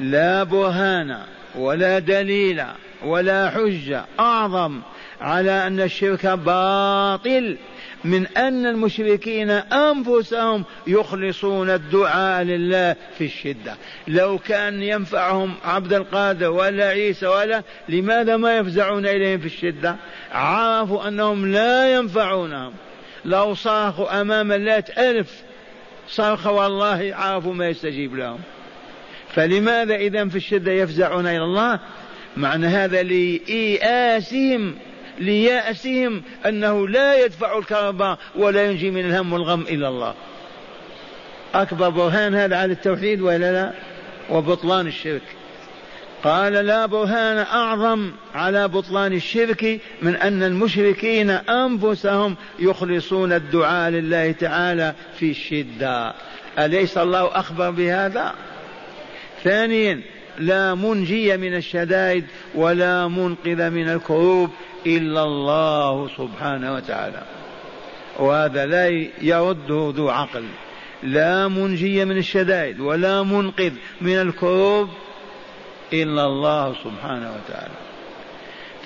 لا 0.00 0.42
برهان 0.42 1.18
ولا 1.54 1.98
دليل 1.98 2.62
ولا 3.04 3.50
حجة 3.50 4.04
أعظم 4.20 4.80
على 5.20 5.66
أن 5.66 5.80
الشرك 5.80 6.26
باطل 6.26 7.56
من 8.04 8.26
أن 8.26 8.66
المشركين 8.66 9.50
أنفسهم 9.50 10.64
يخلصون 10.86 11.70
الدعاء 11.70 12.42
لله 12.42 12.96
في 13.18 13.24
الشدة. 13.24 13.76
لو 14.08 14.38
كان 14.38 14.82
ينفعهم 14.82 15.54
عبد 15.64 15.92
القادر 15.92 16.50
ولا 16.50 16.88
عيسى 16.88 17.26
ولا 17.26 17.62
لماذا 17.88 18.36
ما 18.36 18.56
يفزعون 18.56 19.06
إليهم 19.06 19.38
في 19.38 19.46
الشدة؟ 19.46 19.96
عرفوا 20.32 21.08
أنهم 21.08 21.52
لا 21.52 21.94
ينفعونهم. 21.94 22.72
لو 23.24 23.54
صاخوا 23.54 24.20
أمام 24.20 24.52
اللات 24.52 24.98
ألف 24.98 25.42
صرخ 26.08 26.46
والله 26.46 27.14
عرفوا 27.14 27.54
ما 27.54 27.68
يستجيب 27.68 28.16
لهم. 28.16 28.38
فلماذا 29.34 29.94
إذا 29.94 30.28
في 30.28 30.36
الشدة 30.36 30.72
يفزعون 30.72 31.26
إلى 31.26 31.44
الله؟ 31.44 31.80
معنى 32.36 32.66
هذا 32.66 33.02
لإيئاسهم 33.02 34.74
ليأسهم 35.18 36.22
أنه 36.46 36.88
لا 36.88 37.24
يدفع 37.24 37.58
الكرب 37.58 38.16
ولا 38.36 38.64
ينجي 38.64 38.90
من 38.90 39.04
الهم 39.04 39.32
والغم 39.32 39.60
إلا 39.60 39.88
الله. 39.88 40.14
أكبر 41.54 41.88
برهان 41.88 42.34
هذا 42.34 42.56
على 42.56 42.72
التوحيد 42.72 43.20
ولا 43.20 43.52
لا؟ 43.52 43.72
وبطلان 44.30 44.86
الشرك. 44.86 45.22
قال 46.24 46.52
لا 46.52 46.86
برهان 46.86 47.38
أعظم 47.38 48.12
على 48.34 48.68
بطلان 48.68 49.12
الشرك 49.12 49.80
من 50.02 50.16
أن 50.16 50.42
المشركين 50.42 51.30
أنفسهم 51.30 52.36
يخلصون 52.58 53.32
الدعاء 53.32 53.90
لله 53.90 54.32
تعالى 54.32 54.94
في 55.18 55.30
الشدة. 55.30 56.14
أليس 56.58 56.98
الله 56.98 57.38
أخبر 57.38 57.70
بهذا؟ 57.70 58.34
ثانيا 59.44 60.02
لا 60.38 60.74
منجي 60.74 61.36
من 61.36 61.56
الشدائد 61.56 62.24
ولا 62.54 63.08
منقذ 63.08 63.70
من 63.70 63.88
الكروب 63.88 64.50
إلا 64.86 65.22
الله 65.22 66.08
سبحانه 66.18 66.74
وتعالى. 66.74 67.22
وهذا 68.18 68.66
لا 68.66 68.88
يرده 69.22 69.92
ذو 69.96 70.08
عقل. 70.08 70.44
لا 71.02 71.48
منجي 71.48 72.04
من 72.04 72.16
الشدائد 72.16 72.80
ولا 72.80 73.22
منقذ 73.22 73.72
من 74.00 74.20
الكروب 74.20 74.88
إلا 75.92 76.26
الله 76.26 76.74
سبحانه 76.84 77.32
وتعالى. 77.32 77.74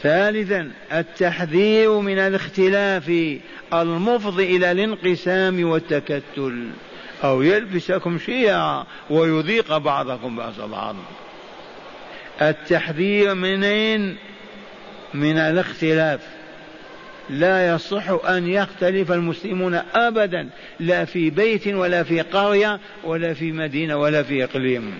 ثالثا 0.02 0.70
التحذير 0.92 2.00
من 2.00 2.18
الاختلاف 2.18 3.38
المفضي 3.74 4.56
إلى 4.56 4.72
الانقسام 4.72 5.64
والتكتل. 5.64 6.68
أو 7.24 7.42
يلبسكم 7.42 8.18
شيعا 8.18 8.84
ويذيق 9.10 9.76
بعضكم 9.76 10.36
بأس 10.36 10.60
بعض. 10.60 10.96
التحذير 12.50 13.34
منين 13.34 14.16
من 15.14 15.38
الاختلاف. 15.38 16.20
لا 17.30 17.74
يصح 17.74 18.08
أن 18.28 18.48
يختلف 18.48 19.12
المسلمون 19.12 19.74
أبدا 19.94 20.48
لا 20.80 21.04
في 21.04 21.30
بيت 21.30 21.68
ولا 21.68 22.02
في 22.02 22.20
قرية 22.20 22.80
ولا 23.04 23.34
في 23.34 23.52
مدينة 23.52 23.96
ولا 23.96 24.22
في 24.22 24.44
إقليم. 24.44 24.98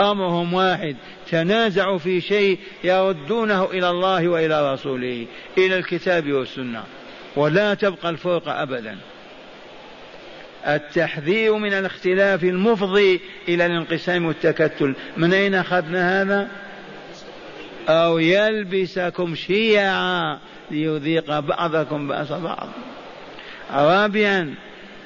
أمرهم 0.00 0.54
واحد 0.54 0.96
تنازعوا 1.30 1.98
في 1.98 2.20
شيء 2.20 2.58
يردونه 2.84 3.64
إلى 3.64 3.90
الله 3.90 4.28
وإلى 4.28 4.72
رسوله 4.72 5.26
إلى 5.58 5.78
الكتاب 5.78 6.32
والسنة. 6.32 6.84
ولا 7.36 7.74
تبقى 7.74 8.10
الفرقة 8.10 8.62
أبدا. 8.62 8.96
التحذير 10.66 11.54
من 11.54 11.72
الاختلاف 11.72 12.44
المفضي 12.44 13.20
إلى 13.48 13.66
الانقسام 13.66 14.26
والتكتل. 14.26 14.94
من 15.16 15.32
أين 15.32 15.54
أخذنا 15.54 16.22
هذا؟ 16.22 16.48
أو 17.88 18.18
يلبسكم 18.18 19.34
شيعا 19.34 20.38
ليذيق 20.70 21.40
بعضكم 21.40 22.08
بأس 22.08 22.32
بعض. 22.32 22.68
رابعا 23.72 24.54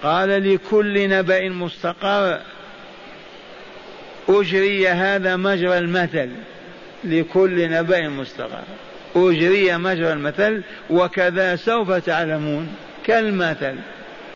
قال 0.02 0.54
لكل 0.54 1.08
نبأ 1.08 1.48
مستقر 1.48 2.40
أجري 4.28 4.88
هذا 4.88 5.36
مجرى 5.36 5.78
المثل. 5.78 6.28
لكل 7.04 7.70
نبأ 7.70 8.08
مستقر. 8.08 8.64
أجري 9.16 9.76
مجرى 9.76 10.12
المثل 10.12 10.62
وكذا 10.90 11.56
سوف 11.56 11.92
تعلمون. 11.92 12.74
كالمثل. 13.04 13.74